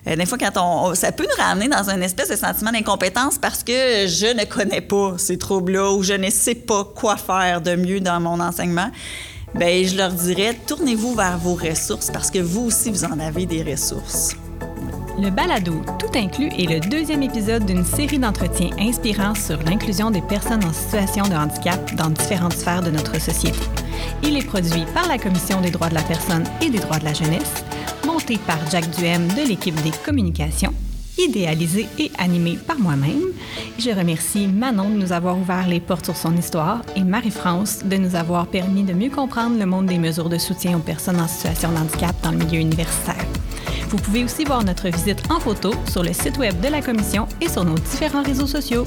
des 0.05 0.25
fois, 0.25 0.37
quand 0.37 0.51
on, 0.57 0.95
ça 0.95 1.11
peut 1.11 1.23
nous 1.25 1.43
ramener 1.43 1.67
dans 1.67 1.89
un 1.89 2.01
espèce 2.01 2.29
de 2.29 2.35
sentiment 2.35 2.71
d'incompétence 2.71 3.37
parce 3.37 3.63
que 3.63 4.07
je 4.07 4.35
ne 4.35 4.45
connais 4.45 4.81
pas 4.81 5.15
ces 5.17 5.37
troubles-là 5.37 5.91
ou 5.93 6.03
je 6.03 6.13
ne 6.13 6.29
sais 6.29 6.55
pas 6.55 6.83
quoi 6.83 7.17
faire 7.17 7.61
de 7.61 7.75
mieux 7.75 7.99
dans 7.99 8.19
mon 8.19 8.39
enseignement. 8.39 8.91
Bien, 9.53 9.83
je 9.85 9.97
leur 9.97 10.11
dirais, 10.11 10.57
tournez-vous 10.65 11.13
vers 11.13 11.37
vos 11.37 11.55
ressources 11.55 12.09
parce 12.09 12.31
que 12.31 12.39
vous 12.39 12.67
aussi, 12.67 12.89
vous 12.89 13.03
en 13.03 13.19
avez 13.19 13.45
des 13.45 13.63
ressources. 13.63 14.35
Le 15.19 15.29
balado 15.29 15.81
Tout 15.99 16.17
inclus 16.17 16.49
est 16.57 16.69
le 16.69 16.79
deuxième 16.79 17.21
épisode 17.21 17.65
d'une 17.65 17.83
série 17.83 18.17
d'entretiens 18.17 18.69
inspirants 18.79 19.35
sur 19.35 19.61
l'inclusion 19.63 20.09
des 20.09 20.21
personnes 20.21 20.63
en 20.63 20.73
situation 20.73 21.23
de 21.27 21.35
handicap 21.35 21.95
dans 21.95 22.09
différentes 22.09 22.53
sphères 22.53 22.81
de 22.81 22.91
notre 22.91 23.19
société. 23.19 23.59
Il 24.23 24.37
est 24.37 24.45
produit 24.45 24.85
par 24.93 25.07
la 25.07 25.17
Commission 25.17 25.59
des 25.61 25.69
droits 25.69 25.89
de 25.89 25.95
la 25.95 26.01
personne 26.01 26.45
et 26.61 26.69
des 26.69 26.79
droits 26.79 26.99
de 26.99 27.05
la 27.05 27.13
jeunesse, 27.13 27.63
monté 28.05 28.37
par 28.47 28.57
Jacques 28.69 28.89
Duhem 28.91 29.27
de 29.27 29.47
l'équipe 29.47 29.79
des 29.83 29.91
communications, 30.03 30.73
idéalisé 31.17 31.87
et 31.99 32.11
animé 32.17 32.57
par 32.65 32.79
moi-même. 32.79 33.21
Je 33.77 33.89
remercie 33.89 34.47
Manon 34.47 34.89
de 34.89 34.95
nous 34.95 35.11
avoir 35.11 35.37
ouvert 35.37 35.67
les 35.67 35.81
portes 35.81 36.05
sur 36.05 36.15
son 36.15 36.35
histoire 36.37 36.81
et 36.95 37.03
Marie-France 37.03 37.81
de 37.83 37.97
nous 37.97 38.15
avoir 38.15 38.47
permis 38.47 38.83
de 38.83 38.93
mieux 38.93 39.09
comprendre 39.09 39.59
le 39.59 39.65
monde 39.65 39.87
des 39.87 39.99
mesures 39.99 40.29
de 40.29 40.37
soutien 40.37 40.77
aux 40.77 40.81
personnes 40.81 41.19
en 41.19 41.27
situation 41.27 41.71
de 41.71 41.77
handicap 41.77 42.15
dans 42.23 42.31
le 42.31 42.37
milieu 42.37 42.59
universitaire. 42.59 43.25
Vous 43.91 43.97
pouvez 43.97 44.23
aussi 44.23 44.45
voir 44.45 44.63
notre 44.63 44.87
visite 44.87 45.21
en 45.29 45.41
photo 45.41 45.73
sur 45.89 46.01
le 46.01 46.13
site 46.13 46.37
web 46.37 46.57
de 46.61 46.69
la 46.69 46.81
Commission 46.81 47.27
et 47.41 47.49
sur 47.49 47.65
nos 47.65 47.75
différents 47.75 48.23
réseaux 48.23 48.47
sociaux. 48.47 48.85